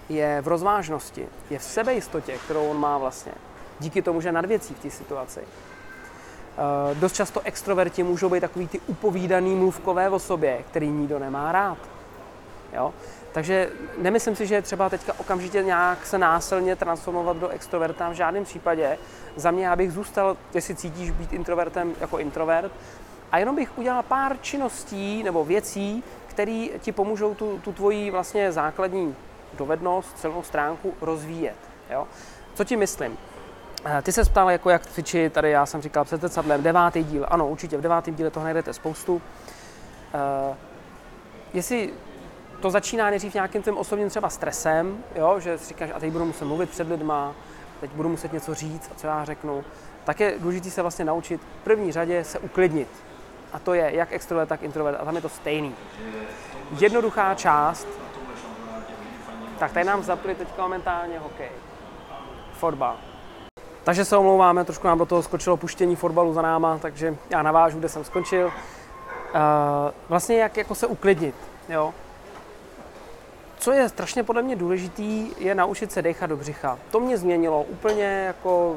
je 0.09 0.41
v 0.41 0.49
rozvážnosti, 0.49 1.29
je 1.51 1.59
v 1.59 1.63
sebejistotě, 1.63 2.33
kterou 2.45 2.69
on 2.69 2.81
má 2.81 2.99
vlastně. 2.99 3.33
Díky 3.81 4.03
tomu, 4.03 4.21
že 4.21 4.33
nad 4.33 4.45
věcí 4.45 4.75
v 4.75 4.79
té 4.79 4.91
situaci. 4.91 5.41
Uh, 5.41 6.99
dost 6.99 7.15
často 7.15 7.41
extroverti 7.41 8.03
můžou 8.03 8.29
být 8.29 8.41
takový 8.41 8.69
ty 8.69 8.81
upovídaný 8.87 9.55
mluvkové 9.55 10.11
o 10.11 10.19
sobě, 10.19 10.65
který 10.71 10.89
nikdo 10.89 11.19
nemá 11.19 11.53
rád. 11.53 11.79
Jo? 12.75 12.95
Takže 13.33 13.71
nemyslím 13.99 14.37
si, 14.37 14.47
že 14.47 14.55
je 14.55 14.63
třeba 14.63 14.89
teďka 14.89 15.13
okamžitě 15.19 15.63
nějak 15.63 16.07
se 16.07 16.19
násilně 16.19 16.77
transformovat 16.77 17.37
do 17.37 17.49
extroverta 17.49 18.09
v 18.09 18.13
žádném 18.13 18.45
případě. 18.45 18.99
Za 19.37 19.51
mě 19.51 19.67
já 19.67 19.77
bych 19.77 19.93
zůstal, 19.93 20.37
jestli 20.55 20.75
cítíš 20.75 21.11
být 21.11 21.33
introvertem 21.33 21.95
jako 22.01 22.19
introvert, 22.19 22.73
a 23.33 23.39
jenom 23.39 23.57
bych 23.57 23.79
udělal 23.79 24.03
pár 24.03 24.37
činností 24.41 25.23
nebo 25.23 25.45
věcí, 25.45 26.05
které 26.27 26.67
ti 26.79 26.93
pomůžou 26.93 27.35
tu, 27.35 27.59
tu 27.65 27.73
tvoji 27.73 28.11
vlastně 28.11 28.53
základní 28.53 29.17
dovednost, 29.53 30.19
celou 30.19 30.43
stránku 30.43 30.95
rozvíjet. 31.01 31.57
Jo? 31.91 32.07
Co 32.55 32.65
ti 32.65 32.77
myslím? 32.77 33.19
Eh, 33.85 34.03
ty 34.03 34.13
se 34.13 34.25
ptal, 34.25 34.51
jako 34.51 34.71
jak 34.71 34.87
cvičit, 34.87 35.33
tady 35.33 35.51
já 35.51 35.67
jsem 35.67 35.83
říkal 35.83 36.05
před 36.05 36.21
zrcadlem, 36.21 36.63
devátý 36.63 37.05
díl, 37.05 37.27
ano, 37.29 37.49
určitě 37.49 37.77
v 37.77 37.81
devátém 37.81 38.15
díle 38.15 38.31
toho 38.31 38.45
najdete 38.45 38.73
spoustu. 38.73 39.15
Uh, 39.15 40.57
jestli 41.55 41.93
to 42.61 42.71
začíná 42.71 43.11
nejdřív 43.11 43.35
nějakým 43.35 43.63
tím 43.63 43.77
osobním 43.77 44.09
třeba 44.09 44.29
stresem, 44.31 45.05
jo, 45.15 45.41
že 45.41 45.59
si 45.59 45.69
říkáš, 45.69 45.91
a 45.95 46.01
teď 46.01 46.13
budu 46.13 46.25
muset 46.25 46.45
mluvit 46.45 46.71
před 46.71 46.89
lidma, 46.89 47.35
teď 47.81 47.91
budu 47.91 48.09
muset 48.09 48.33
něco 48.33 48.55
říct 48.55 48.91
a 48.93 48.95
co 48.95 49.07
já 49.07 49.25
řeknu, 49.25 49.65
tak 50.05 50.21
je 50.21 50.35
důležité 50.39 50.71
se 50.71 50.83
vlastně 50.83 51.05
naučit 51.05 51.41
v 51.41 51.65
první 51.65 51.93
řadě 51.93 52.25
se 52.25 52.39
uklidnit. 52.39 52.89
A 53.53 53.59
to 53.59 53.75
je 53.75 53.91
jak 53.95 54.13
extrovert, 54.13 54.49
tak 54.49 54.63
introvert. 54.63 54.99
A 55.01 55.05
tam 55.05 55.17
je 55.17 55.23
to 55.23 55.29
stejný. 55.29 55.75
Jednoduchá 56.79 57.35
část. 57.35 57.89
Tak 59.59 59.73
tady 59.73 59.87
nám 59.87 60.03
zapli 60.03 60.35
teď 60.35 60.49
momentálně 60.59 61.19
hokej. 61.19 61.51
Fotbal. 62.53 62.97
Takže 63.85 64.05
se 64.05 64.17
omlouváme, 64.17 64.65
trošku 64.65 64.87
nám 64.87 64.99
do 64.99 65.07
toho 65.07 65.23
skočilo 65.23 65.57
puštění 65.57 65.97
fotbalu 65.97 66.33
za 66.35 66.43
náma, 66.43 66.79
takže 66.79 67.17
já 67.31 67.43
navážu, 67.43 67.79
kde 67.79 67.89
jsem 67.89 68.05
skončil. 68.05 68.47
Uh, 68.47 68.53
vlastně 70.09 70.39
jak 70.39 70.57
jako 70.57 70.75
se 70.75 70.87
uklidnit, 70.87 71.35
jo. 71.69 71.95
Co 73.65 73.73
je 73.73 73.89
strašně 73.89 74.23
podle 74.23 74.43
mě 74.43 74.57
důležitý, 74.57 75.31
je 75.39 75.55
naučit 75.55 75.93
se 75.93 76.03
dechat 76.03 76.27
do 76.27 76.37
břicha. 76.37 76.79
To 76.91 77.01
mě 77.01 77.19
změnilo 77.19 77.63
úplně 77.63 78.05
jako 78.05 78.77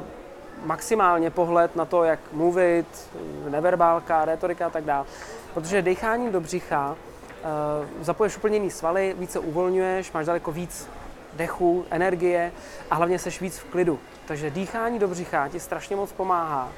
maximálně 0.64 1.30
pohled 1.30 1.76
na 1.76 1.84
to, 1.84 2.04
jak 2.04 2.20
mluvit, 2.32 3.10
neverbálka, 3.48 4.24
retorika 4.24 4.66
a 4.66 4.70
tak 4.70 4.84
dále. 4.84 5.06
Protože 5.54 5.82
decháním 5.82 6.32
do 6.32 6.40
břicha 6.40 6.90
uh, 6.90 8.04
zapoješ 8.04 8.36
úplně 8.36 8.56
jiný 8.56 8.70
svaly, 8.70 9.14
více 9.18 9.38
uvolňuješ, 9.38 10.12
máš 10.12 10.26
daleko 10.26 10.52
víc 10.52 10.88
dechu, 11.32 11.84
energie 11.90 12.52
a 12.90 12.94
hlavně 12.94 13.18
seš 13.18 13.40
víc 13.40 13.58
v 13.58 13.64
klidu. 13.64 13.98
Takže 14.26 14.50
dýchání 14.50 14.98
do 14.98 15.08
břicha 15.08 15.48
ti 15.48 15.60
strašně 15.60 15.96
moc 15.96 16.12
pomáhá 16.12 16.68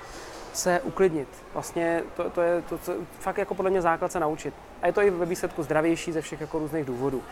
se 0.53 0.81
uklidnit. 0.81 1.29
Vlastně 1.55 2.03
to, 2.17 2.31
to 2.31 2.43
je 2.43 2.63
to, 2.63 2.79
co 2.79 2.93
fakt 3.19 3.39
jako 3.39 3.55
podle 3.55 3.71
mě 3.71 3.83
základ 3.83 4.13
se 4.13 4.21
naučit. 4.21 4.55
A 4.83 4.87
je 4.87 4.93
to 4.93 5.03
i 5.03 5.11
ve 5.11 5.27
výsledku 5.27 5.63
zdravější 5.63 6.13
ze 6.13 6.21
všech 6.21 6.41
jako 6.41 6.59
různých 6.59 6.85
důvodů. 6.85 7.23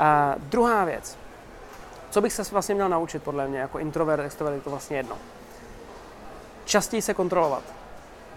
A 0.00 0.34
druhá 0.38 0.84
věc, 0.84 1.18
co 2.10 2.20
bych 2.20 2.32
se 2.32 2.42
vlastně 2.52 2.74
měl 2.74 2.88
naučit 2.88 3.22
podle 3.22 3.48
mě 3.48 3.58
jako 3.58 3.78
introvert, 3.78 4.22
extrovert, 4.22 4.56
je 4.56 4.62
to 4.62 4.70
vlastně 4.70 4.96
jedno. 4.96 5.16
Častěji 6.64 7.02
se 7.02 7.14
kontrolovat. 7.14 7.62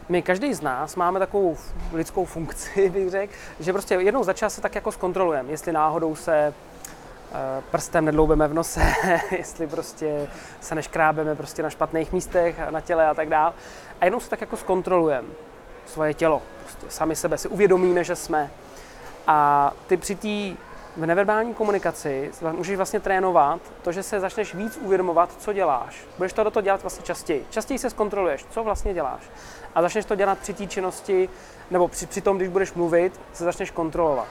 My, 0.10 0.22
každý 0.22 0.54
z 0.54 0.62
nás, 0.62 0.96
máme 0.96 1.20
takovou 1.20 1.58
lidskou 1.94 2.26
funkci, 2.26 2.90
bych 2.94 3.10
řekl, 3.10 3.34
že 3.60 3.74
prostě 3.74 3.96
jednou 3.96 4.24
za 4.24 4.34
čas 4.34 4.54
se 4.54 4.62
tak 4.62 4.76
jako 4.76 4.92
zkontrolujeme, 4.92 5.52
jestli 5.52 5.72
náhodou 5.72 6.16
se 6.16 6.54
eh, 7.32 7.62
prstem 7.72 8.06
nedloubeme 8.06 8.48
v 8.48 8.54
nose, 8.54 8.94
jestli 9.32 9.68
prostě 9.68 10.28
se 10.62 10.76
neškrábeme 10.76 11.36
prostě 11.36 11.64
na 11.64 11.70
špatných 11.70 12.12
místech, 12.12 12.60
na 12.70 12.82
těle 12.82 13.08
a 13.08 13.14
tak 13.14 13.30
dále. 13.30 13.54
A 14.02 14.06
jenom 14.06 14.20
se 14.20 14.30
tak 14.30 14.42
jako 14.42 14.58
zkontrolujeme 14.58 15.28
svoje 15.86 16.14
tělo. 16.14 16.42
Prostě 16.62 16.86
sami 16.90 17.16
sebe 17.16 17.38
si 17.38 17.48
uvědomíme, 17.48 18.04
že 18.04 18.16
jsme. 18.16 18.52
A 19.28 19.72
ty 19.88 19.98
při 19.98 20.16
té 20.16 20.62
v 20.98 21.06
neverbální 21.06 21.54
komunikaci 21.54 22.32
můžeš 22.52 22.78
vlastně 22.78 23.00
trénovat 23.00 23.62
to, 23.82 23.92
že 23.92 24.04
se 24.04 24.20
začneš 24.20 24.56
víc 24.56 24.80
uvědomovat, 24.82 25.30
co 25.38 25.54
děláš. 25.54 26.06
Budeš 26.18 26.34
to 26.34 26.44
do 26.44 26.52
toho 26.52 26.62
dělat 26.62 26.82
vlastně 26.82 27.06
častěji. 27.06 27.46
Častěji 27.50 27.80
se 27.80 27.90
zkontroluješ, 27.90 28.46
co 28.50 28.64
vlastně 28.64 28.94
děláš. 28.94 29.22
A 29.76 29.82
začneš 29.82 30.06
to 30.06 30.16
dělat 30.16 30.40
při 30.40 30.54
té 30.54 30.68
činnosti, 30.68 31.30
nebo 31.72 31.88
při, 31.88 32.08
při 32.08 32.22
tom, 32.22 32.38
když 32.38 32.50
budeš 32.50 32.74
mluvit, 32.74 33.20
se 33.34 33.44
začneš 33.44 33.72
kontrolovat. 33.72 34.28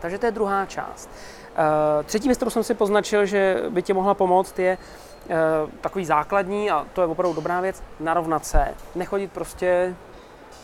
Takže 0.00 0.18
to 0.18 0.26
je 0.26 0.32
druhá 0.32 0.66
část. 0.66 1.10
Uh, 1.10 2.04
třetí 2.04 2.28
věc, 2.28 2.38
kterou 2.38 2.50
jsem 2.50 2.64
si 2.64 2.74
poznačil, 2.74 3.26
že 3.26 3.62
by 3.68 3.82
ti 3.82 3.92
mohla 3.92 4.14
pomoct, 4.14 4.58
je 4.58 4.78
uh, 4.78 5.70
takový 5.80 6.04
základní, 6.04 6.70
a 6.70 6.86
to 6.92 7.00
je 7.00 7.06
opravdu 7.06 7.34
dobrá 7.34 7.60
věc, 7.60 7.82
narovnat 8.00 8.46
se. 8.46 8.74
Nechodit 8.94 9.32
prostě, 9.32 9.96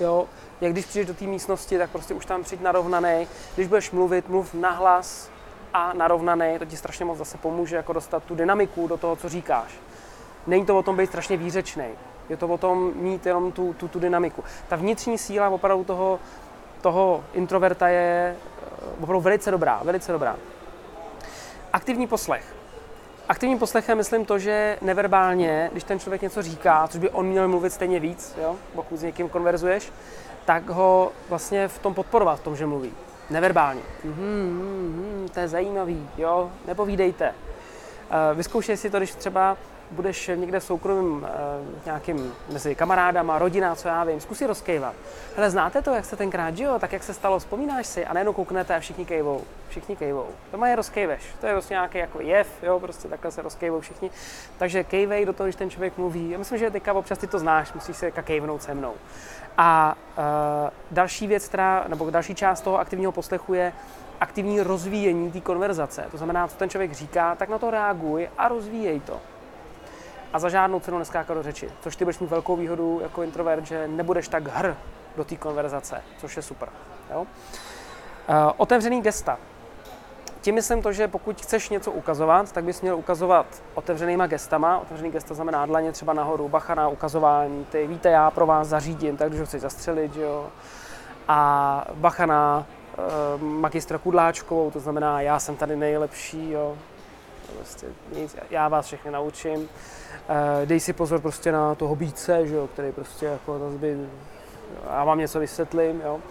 jo, 0.01 0.27
jak 0.61 0.73
když 0.73 0.87
přijdeš 0.87 1.07
do 1.07 1.15
té 1.15 1.25
místnosti, 1.25 1.79
tak 1.79 1.91
prostě 1.91 2.15
už 2.15 2.27
tam 2.27 2.43
přijď 2.43 2.61
narovnaný. 2.61 3.29
Když 3.55 3.67
budeš 3.67 3.91
mluvit, 3.91 4.29
mluv 4.29 4.55
nahlas 4.55 5.31
a 5.75 5.93
narovnaný, 5.93 6.59
to 6.59 6.65
ti 6.65 6.77
strašně 6.77 7.05
moc 7.05 7.19
zase 7.19 7.39
pomůže 7.39 7.77
jako 7.77 7.93
dostat 7.93 8.25
tu 8.25 8.35
dynamiku 8.35 8.87
do 8.87 8.97
toho, 8.97 9.17
co 9.17 9.29
říkáš. 9.29 9.71
Není 10.47 10.67
to 10.67 10.79
o 10.79 10.83
tom 10.83 10.97
být 10.97 11.07
strašně 11.07 11.37
výřečný, 11.37 11.85
je 12.29 12.37
to 12.37 12.49
o 12.49 12.59
tom 12.59 12.93
mít 12.95 13.27
jenom 13.27 13.53
tu, 13.53 13.73
tu, 13.73 13.89
tu 13.89 13.99
dynamiku. 13.99 14.45
Ta 14.69 14.77
vnitřní 14.77 15.19
síla 15.19 15.49
opravdu 15.49 15.85
toho, 15.85 16.21
toho 16.81 17.25
introverta 17.33 17.89
je 17.89 18.37
eh, 18.37 19.03
opravdu 19.03 19.21
velice 19.21 19.51
dobrá, 19.51 19.81
velice 19.85 20.13
dobrá. 20.13 20.37
Aktivní 21.73 22.07
poslech. 22.07 22.55
Aktivním 23.29 23.59
poslechem 23.59 23.99
myslím 23.99 24.25
to, 24.25 24.39
že 24.39 24.79
neverbálně, 24.83 25.69
když 25.73 25.85
ten 25.85 26.01
člověk 26.01 26.23
něco 26.23 26.43
říká, 26.43 26.89
což 26.89 27.01
by 27.01 27.11
on 27.11 27.27
měl 27.27 27.49
mluvit 27.49 27.73
stejně 27.73 28.01
víc, 28.01 28.37
jo, 28.43 28.57
pokud 28.75 28.97
s 28.97 29.03
někým 29.03 29.29
konverzuješ, 29.29 29.93
tak 30.49 30.69
ho 30.69 31.13
vlastně 31.29 31.69
v 31.69 31.79
tom 31.79 31.95
podporovat, 31.95 32.41
v 32.41 32.43
tom, 32.43 32.57
že 32.57 32.67
mluví. 32.67 32.93
Neverbálně. 33.31 33.81
Mm-hmm, 34.07 35.29
to 35.35 35.41
je 35.41 35.49
zajímavý, 35.49 36.09
jo, 36.19 36.51
nepovídejte. 36.67 37.29
Uh, 37.31 38.37
vyzkoušej 38.37 38.77
si 38.77 38.91
to, 38.91 38.99
když 38.99 39.15
třeba 39.15 39.57
budeš 39.91 40.31
někde 40.35 40.61
v 40.61 40.65
soukromém 40.65 41.13
uh, 41.13 41.29
nějakým 41.85 42.33
mezi 42.53 42.75
kamarádama, 42.75 43.39
rodina, 43.39 43.75
co 43.75 43.89
já 43.89 44.05
vím, 44.05 44.21
zkusí 44.21 44.47
rozkejvat. 44.47 44.95
Hele, 45.37 45.51
znáte 45.51 45.83
to, 45.83 45.95
jak 45.95 46.05
se 46.05 46.17
tenkrát, 46.17 46.59
jo, 46.59 46.79
tak 46.79 46.93
jak 46.93 47.03
se 47.03 47.15
stalo, 47.15 47.39
vzpomínáš 47.39 47.87
si 47.87 48.07
a 48.07 48.13
najednou 48.13 48.33
kouknete 48.33 48.77
a 48.77 48.81
všichni 48.81 49.05
kejvou. 49.07 49.43
Všichni 49.69 49.97
kejvou. 49.97 50.27
To 50.51 50.59
má 50.59 50.69
je 50.69 50.77
rozkejveš. 50.77 51.23
To 51.41 51.47
je 51.47 51.53
prostě 51.53 51.75
nějaký 51.75 51.99
jako 51.99 52.21
jev, 52.21 52.49
jo, 52.63 52.81
prostě 52.81 53.09
takhle 53.09 53.31
se 53.31 53.43
rozkejvou 53.43 53.81
všichni. 53.81 54.11
Takže 54.59 54.85
kejvej 54.85 55.27
do 55.27 55.33
toho, 55.33 55.47
když 55.47 55.57
ten 55.57 55.71
člověk 55.71 55.99
mluví. 55.99 56.31
Já 56.31 56.39
myslím, 56.39 56.59
že 56.59 56.71
teďka 56.71 56.93
občas 56.93 57.19
ty 57.19 57.27
to 57.27 57.39
znáš, 57.39 57.73
musíš 57.73 57.97
se 57.97 58.11
kejvnout 58.11 58.63
se 58.63 58.75
mnou. 58.75 58.95
A 59.61 59.97
uh, 60.19 60.25
další 60.91 61.27
věc, 61.27 61.49
která, 61.49 61.85
nebo 61.89 62.11
další 62.11 62.35
část 62.35 62.61
toho 62.61 62.79
aktivního 62.79 63.13
poslechu 63.13 63.55
je 63.55 63.73
aktivní 64.21 64.61
rozvíjení 64.61 65.33
té 65.33 65.41
konverzace. 65.41 66.07
To 66.11 66.17
znamená, 66.17 66.49
co 66.49 66.57
ten 66.57 66.71
člověk 66.71 66.93
říká, 66.93 67.35
tak 67.35 67.49
na 67.49 67.59
to 67.59 67.71
reaguj 67.71 68.29
a 68.39 68.49
rozvíjej 68.49 69.01
to. 69.01 69.21
A 70.33 70.39
za 70.39 70.49
žádnou 70.49 70.81
cenu 70.81 70.99
neskákat 70.99 71.37
do 71.37 71.43
řeči, 71.43 71.71
což 71.81 71.97
ty 71.97 72.05
budeš 72.05 72.19
mít 72.19 72.31
velkou 72.31 72.57
výhodu 72.57 73.01
jako 73.03 73.23
introvert, 73.23 73.67
že 73.67 73.89
nebudeš 73.89 74.29
tak 74.29 74.49
hr 74.49 74.75
do 75.17 75.25
té 75.25 75.37
konverzace, 75.37 76.03
což 76.19 76.37
je 76.37 76.43
super. 76.43 76.69
Jo? 77.11 77.21
Uh, 77.21 77.27
otevřený 78.57 79.03
gesta. 79.03 79.39
Tím 80.41 80.55
myslím 80.55 80.83
to, 80.83 80.93
že 80.93 81.09
pokud 81.09 81.41
chceš 81.41 81.69
něco 81.69 81.93
ukazovat, 81.93 82.53
tak 82.53 82.65
bys 82.65 82.83
měl 82.83 82.97
ukazovat 82.97 83.47
otevřenýma 83.75 84.27
gestama. 84.27 84.79
Otevřený 84.79 85.11
gesta 85.11 85.35
znamená 85.35 85.67
dlaně 85.67 85.93
třeba 85.93 86.13
nahoru, 86.13 86.49
bacha 86.49 86.75
na 86.75 86.89
ukazování, 86.89 87.65
ty 87.65 87.87
víte, 87.87 88.11
já 88.11 88.31
pro 88.31 88.47
vás 88.47 88.69
zařídím, 88.69 89.17
tak 89.17 89.29
když 89.29 89.41
ho 89.41 89.47
chceš 89.47 89.61
zastřelit, 89.61 90.17
jo. 90.17 90.47
A 91.29 91.85
bacha 91.95 92.27
na 92.27 92.67
uh, 93.37 93.43
magistra 93.43 93.99
Kudláčkovou, 93.99 94.71
to 94.71 94.81
znamená, 94.81 95.21
já 95.21 95.39
jsem 95.39 95.57
tady 95.57 95.77
nejlepší, 95.77 96.51
jo. 96.51 96.77
Prostě 97.57 97.87
nic, 98.17 98.37
já 98.51 98.69
vás 98.69 98.87
všechny 98.87 99.11
naučím. 99.11 99.61
Uh, 99.61 99.67
dej 100.65 100.81
si 100.81 100.93
pozor 100.93 101.21
prostě 101.21 101.53
na 101.53 101.75
toho 101.75 101.97
bíce, 101.97 102.41
jo, 102.45 102.69
který 102.73 102.93
prostě 102.93 103.27
jako 103.27 103.59
by, 103.77 104.09
já 104.91 105.05
vám 105.05 105.19
něco 105.19 105.41
vysvětlím, 105.41 106.01
jo. 106.05 106.15
Uh, 106.15 106.23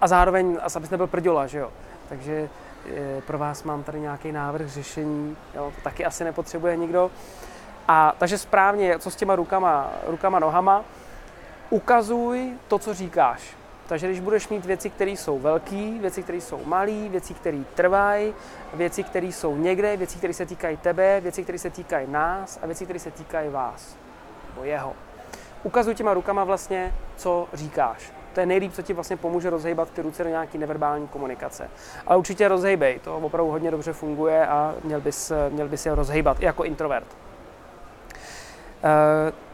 a 0.00 0.08
zároveň, 0.08 0.58
abys 0.76 0.90
nebyl 0.90 1.06
prděla, 1.06 1.46
že 1.46 1.58
jo. 1.58 1.70
Takže 2.10 2.48
pro 3.26 3.38
vás 3.38 3.62
mám 3.62 3.82
tady 3.82 4.00
nějaký 4.00 4.32
návrh 4.32 4.68
řešení, 4.68 5.36
jo, 5.54 5.72
to 5.76 5.82
taky 5.82 6.04
asi 6.04 6.24
nepotřebuje 6.24 6.76
nikdo. 6.76 7.10
A 7.88 8.14
takže 8.18 8.38
správně, 8.38 8.98
co 8.98 9.10
s 9.10 9.16
těma 9.16 9.36
rukama, 9.36 9.92
rukama, 10.06 10.38
nohama, 10.38 10.84
ukazuj 11.70 12.52
to, 12.68 12.78
co 12.78 12.94
říkáš. 12.94 13.56
Takže 13.86 14.06
když 14.06 14.20
budeš 14.20 14.48
mít 14.48 14.64
věci, 14.64 14.90
které 14.90 15.10
jsou 15.10 15.38
velké, 15.38 15.98
věci, 16.00 16.22
které 16.22 16.40
jsou 16.40 16.64
malé, 16.64 17.08
věci, 17.08 17.34
které 17.34 17.58
trvají, 17.74 18.34
věci, 18.74 19.02
které 19.02 19.26
jsou 19.26 19.56
někde, 19.56 19.96
věci, 19.96 20.18
které 20.18 20.34
se 20.34 20.46
týkají 20.46 20.76
tebe, 20.76 21.20
věci, 21.20 21.42
které 21.42 21.58
se 21.58 21.70
týkají 21.70 22.10
nás 22.10 22.58
a 22.62 22.66
věci, 22.66 22.84
které 22.84 22.98
se 22.98 23.10
týkají 23.10 23.50
vás 23.50 23.96
nebo 24.48 24.64
jeho. 24.64 24.92
Ukazuj 25.62 25.94
těma 25.94 26.14
rukama 26.14 26.44
vlastně, 26.44 26.94
co 27.16 27.48
říkáš. 27.52 28.19
To 28.40 28.42
je 28.42 28.46
nejlíp, 28.46 28.72
co 28.72 28.82
ti 28.82 28.92
vlastně 28.92 29.16
pomůže 29.16 29.50
rozhejbat 29.50 29.90
ty 29.90 30.02
ruce 30.02 30.24
do 30.24 30.30
nějaké 30.30 30.58
neverbální 30.58 31.08
komunikace. 31.08 31.70
Ale 32.06 32.18
určitě 32.18 32.48
rozhejbej, 32.48 32.98
to 32.98 33.16
opravdu 33.16 33.50
hodně 33.50 33.70
dobře 33.70 33.92
funguje 33.92 34.46
a 34.46 34.74
měl 34.84 35.00
bys, 35.00 35.32
měl 35.48 35.68
bys 35.68 35.86
je 35.86 35.94
rozhejbat 35.94 36.40
i 36.40 36.44
jako 36.44 36.64
introvert. 36.64 37.06
Uh, 37.06 37.12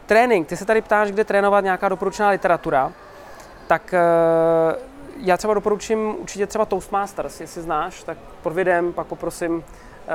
trénink, 0.05 0.47
ty 0.47 0.57
se 0.57 0.65
tady 0.65 0.81
ptáš, 0.81 1.11
kde 1.11 1.23
trénovat 1.23 1.63
nějaká 1.63 1.89
doporučená 1.89 2.29
literatura 2.29 2.93
tak 3.67 3.93
eh, 3.93 3.99
já 5.17 5.37
třeba 5.37 5.53
doporučím 5.53 6.15
určitě 6.19 6.47
třeba 6.47 6.65
Toastmasters, 6.65 7.41
jestli 7.41 7.61
znáš, 7.61 8.03
tak 8.03 8.17
pod 8.41 8.53
videem 8.53 8.93
pak 8.93 9.07
poprosím 9.07 9.63
Uh, 10.07 10.13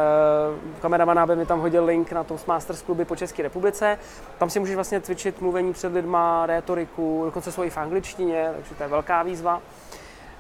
kameramana, 0.81 1.23
aby 1.23 1.37
mi 1.37 1.47
tam 1.47 1.61
hodil 1.61 1.85
link 1.85 2.13
na 2.13 2.25
Toastmasters 2.25 2.83
kluby 2.83 3.05
po 3.05 3.17
České 3.17 3.43
republice. 3.43 3.99
Tam 4.39 4.51
si 4.51 4.61
můžeš 4.61 4.75
vlastně 4.75 5.01
cvičit 5.01 5.41
mluvení 5.41 5.73
před 5.73 5.93
lidma, 5.93 6.47
rétoriku, 6.47 7.23
dokonce 7.25 7.53
svoji 7.53 7.71
v 7.71 7.79
angličtině, 7.79 8.51
takže 8.57 8.75
to 8.75 8.83
je 8.83 8.89
velká 8.89 9.23
výzva. 9.23 9.61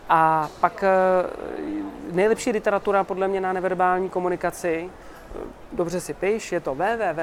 A 0.08 0.48
pak 0.60 0.84
uh, 0.84 0.88
nejlepší 2.14 2.50
literatura 2.50 3.04
podle 3.04 3.28
mě 3.28 3.40
na 3.40 3.52
neverbální 3.52 4.08
komunikaci, 4.08 4.90
dobře 5.72 6.00
si 6.00 6.14
piš, 6.14 6.52
je 6.52 6.60
to 6.60 6.74
www.youtube.cz 6.74 7.22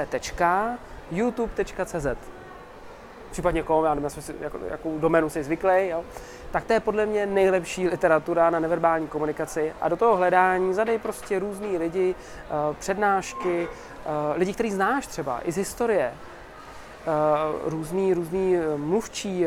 případně 3.31 3.63
koho, 3.63 3.85
já 3.85 3.93
nevím, 3.93 4.09
si, 4.09 4.33
jako, 4.41 4.59
jakou 4.69 4.99
doménu 4.99 5.29
si 5.29 5.43
zvyklý, 5.43 5.87
jo, 5.87 6.03
tak 6.51 6.63
to 6.63 6.73
je 6.73 6.79
podle 6.79 7.05
mě 7.05 7.25
nejlepší 7.25 7.87
literatura 7.87 8.49
na 8.49 8.59
neverbální 8.59 9.07
komunikaci. 9.07 9.73
A 9.81 9.89
do 9.89 9.97
toho 9.97 10.15
hledání 10.15 10.73
zadej 10.73 10.99
prostě 10.99 11.39
různý 11.39 11.77
lidi, 11.77 12.15
uh, 12.69 12.75
přednášky, 12.75 13.67
uh, 13.67 14.37
lidi, 14.37 14.53
který 14.53 14.71
znáš 14.71 15.07
třeba 15.07 15.39
i 15.43 15.51
z 15.51 15.57
historie, 15.57 16.13
uh, 16.13 17.71
různý, 17.71 18.13
různý 18.13 18.55
mluvčí, 18.75 19.45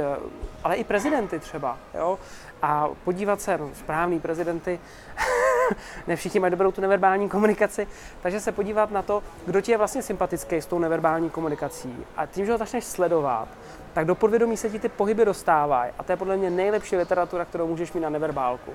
ale 0.64 0.76
i 0.76 0.84
prezidenty 0.84 1.38
třeba, 1.38 1.78
jo, 1.94 2.18
a 2.62 2.88
podívat 3.04 3.40
se, 3.40 3.58
no, 3.58 3.70
správný 3.74 4.20
prezidenty, 4.20 4.80
ne 6.06 6.16
všichni 6.16 6.40
mají 6.40 6.50
dobrou 6.50 6.72
tu 6.72 6.80
neverbální 6.80 7.28
komunikaci, 7.28 7.86
takže 8.22 8.40
se 8.40 8.52
podívat 8.52 8.90
na 8.90 9.02
to, 9.02 9.22
kdo 9.46 9.60
ti 9.60 9.72
je 9.72 9.78
vlastně 9.78 10.02
sympatický 10.02 10.56
s 10.56 10.66
tou 10.66 10.78
neverbální 10.78 11.30
komunikací. 11.30 11.96
A 12.16 12.26
tím, 12.26 12.46
že 12.46 12.52
ho 12.52 12.58
začneš 12.58 12.84
sledovat, 12.84 13.48
tak 13.92 14.06
do 14.06 14.14
podvědomí 14.14 14.56
se 14.56 14.70
ti 14.70 14.78
ty 14.78 14.88
pohyby 14.88 15.24
dostávají. 15.24 15.92
A 15.98 16.02
to 16.02 16.12
je 16.12 16.16
podle 16.16 16.36
mě 16.36 16.50
nejlepší 16.50 16.96
literatura, 16.96 17.44
kterou 17.44 17.66
můžeš 17.66 17.92
mít 17.92 18.00
na 18.00 18.10
neverbálku. 18.10 18.72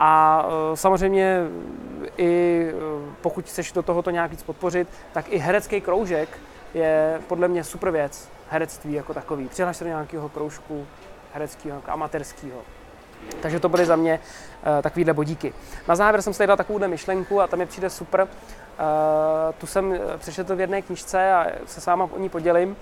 A 0.00 0.44
e, 0.72 0.76
samozřejmě 0.76 1.40
i 2.16 2.64
e, 2.70 2.74
pokud 3.20 3.44
chceš 3.44 3.72
do 3.72 3.82
tohoto 3.82 4.10
nějak 4.10 4.30
víc 4.30 4.42
podpořit, 4.42 4.88
tak 5.12 5.32
i 5.32 5.38
herecký 5.38 5.80
kroužek 5.80 6.28
je 6.74 7.20
podle 7.26 7.48
mě 7.48 7.64
super 7.64 7.90
věc. 7.90 8.28
Herectví 8.50 8.92
jako 8.92 9.14
takový. 9.14 9.48
Přihlaš 9.48 9.76
se 9.76 9.84
do 9.84 9.90
nějakého 9.90 10.28
kroužku 10.28 10.86
hereckého, 11.32 11.76
jako 11.76 11.90
amatérského. 11.90 12.60
Takže 13.40 13.60
to 13.60 13.68
byly 13.68 13.86
za 13.86 13.96
mě 13.96 14.20
uh, 14.76 14.82
takovýhle 14.82 15.12
bodíky. 15.12 15.54
Na 15.88 15.96
závěr 15.96 16.22
jsem 16.22 16.32
si 16.32 16.46
dal 16.46 16.56
takovouhle 16.56 16.88
myšlenku 16.88 17.40
a 17.40 17.46
tam 17.46 17.58
mi 17.58 17.66
přijde 17.66 17.90
super. 17.90 18.22
Uh, 18.22 18.28
tu 19.58 19.66
jsem 19.66 19.98
přečetl 20.18 20.56
v 20.56 20.60
jedné 20.60 20.82
knižce 20.82 21.32
a 21.32 21.46
se 21.66 21.80
s 21.80 21.86
váma 21.86 22.08
o 22.12 22.18
ní 22.18 22.28
podělím. 22.28 22.76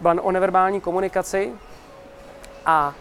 Byla 0.00 0.22
o 0.22 0.30
neverbální 0.30 0.80
komunikaci 0.80 1.52
a 2.66 2.94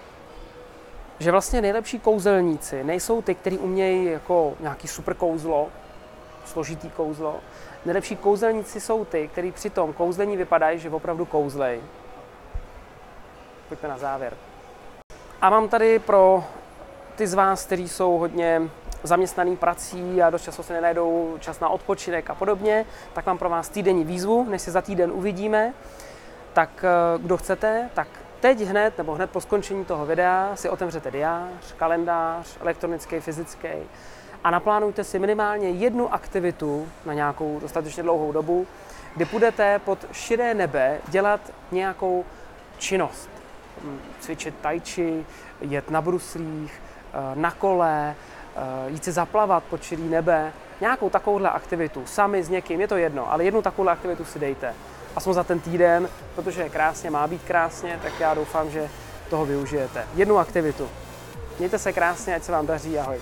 že 1.19 1.31
vlastně 1.31 1.61
nejlepší 1.61 1.99
kouzelníci 1.99 2.83
nejsou 2.83 3.21
ty, 3.21 3.35
kteří 3.35 3.57
umějí 3.57 4.05
jako 4.05 4.53
nějaký 4.59 4.87
super 4.87 5.13
kouzlo, 5.13 5.67
složitý 6.45 6.89
kouzlo. 6.89 7.39
Nejlepší 7.85 8.15
kouzelníci 8.15 8.81
jsou 8.81 9.05
ty, 9.05 9.27
kteří 9.27 9.51
při 9.51 9.69
tom 9.69 9.93
kouzlení 9.93 10.37
vypadají, 10.37 10.79
že 10.79 10.89
opravdu 10.89 11.25
kouzlej. 11.25 11.81
Pojďme 13.69 13.89
na 13.89 13.97
závěr. 13.97 14.33
A 15.41 15.49
mám 15.49 15.69
tady 15.69 15.99
pro 15.99 16.43
ty 17.15 17.27
z 17.27 17.33
vás, 17.33 17.65
kteří 17.65 17.89
jsou 17.89 18.17
hodně 18.17 18.61
zaměstnaný 19.03 19.57
prací 19.57 20.21
a 20.21 20.29
dost 20.29 20.43
často 20.43 20.63
se 20.63 20.73
nenajdou 20.73 21.37
čas 21.39 21.59
na 21.59 21.69
odpočinek 21.69 22.29
a 22.29 22.35
podobně, 22.35 22.85
tak 23.13 23.25
mám 23.25 23.37
pro 23.37 23.49
vás 23.49 23.69
týdenní 23.69 24.03
výzvu, 24.03 24.45
než 24.49 24.61
se 24.61 24.71
za 24.71 24.81
týden 24.81 25.11
uvidíme. 25.11 25.73
Tak 26.53 26.69
eh, 26.83 27.19
kdo 27.19 27.37
chcete, 27.37 27.89
tak 27.93 28.07
teď 28.39 28.59
hned 28.61 28.97
nebo 28.97 29.15
hned 29.15 29.29
po 29.29 29.41
skončení 29.41 29.85
toho 29.85 30.05
videa 30.05 30.51
si 30.55 30.69
otevřete 30.69 31.11
diář, 31.11 31.73
kalendář, 31.77 32.57
elektronický, 32.61 33.19
fyzický 33.19 33.69
a 34.43 34.51
naplánujte 34.51 35.03
si 35.03 35.19
minimálně 35.19 35.69
jednu 35.69 36.13
aktivitu 36.13 36.87
na 37.05 37.13
nějakou 37.13 37.59
dostatečně 37.59 38.03
dlouhou 38.03 38.31
dobu, 38.31 38.67
kdy 39.15 39.25
budete 39.25 39.79
pod 39.79 40.05
širé 40.11 40.53
nebe 40.53 40.97
dělat 41.07 41.41
nějakou 41.71 42.25
činnost. 42.77 43.29
Hm, 43.83 43.99
cvičit 44.19 44.55
tai 44.61 44.79
chi, 44.79 45.25
jet 45.61 45.89
na 45.89 46.01
bruslích, 46.01 46.81
na 47.35 47.51
kole, 47.51 48.15
eh, 48.55 48.89
jít 48.89 49.03
si 49.03 49.11
zaplavat 49.11 49.63
pod 49.63 49.83
širý 49.83 50.03
nebe, 50.03 50.53
nějakou 50.81 51.09
takovouhle 51.09 51.49
aktivitu, 51.49 52.05
sami 52.05 52.43
s 52.43 52.49
někým, 52.49 52.81
je 52.81 52.87
to 52.87 52.97
jedno, 52.97 53.31
ale 53.31 53.43
jednu 53.43 53.61
takovouhle 53.61 53.93
aktivitu 53.93 54.25
si 54.25 54.39
dejte. 54.39 54.73
Aspoň 55.15 55.33
za 55.33 55.43
ten 55.43 55.59
týden, 55.59 56.09
protože 56.35 56.61
je 56.61 56.69
krásně, 56.69 57.09
má 57.09 57.27
být 57.27 57.43
krásně, 57.43 57.99
tak 58.03 58.19
já 58.19 58.33
doufám, 58.33 58.69
že 58.69 58.89
toho 59.29 59.45
využijete. 59.45 60.07
Jednu 60.15 60.37
aktivitu. 60.37 60.89
Mějte 61.59 61.79
se 61.79 61.93
krásně, 61.93 62.35
ať 62.35 62.43
se 62.43 62.51
vám 62.51 62.67
daří, 62.67 62.99
ahoj. 62.99 63.17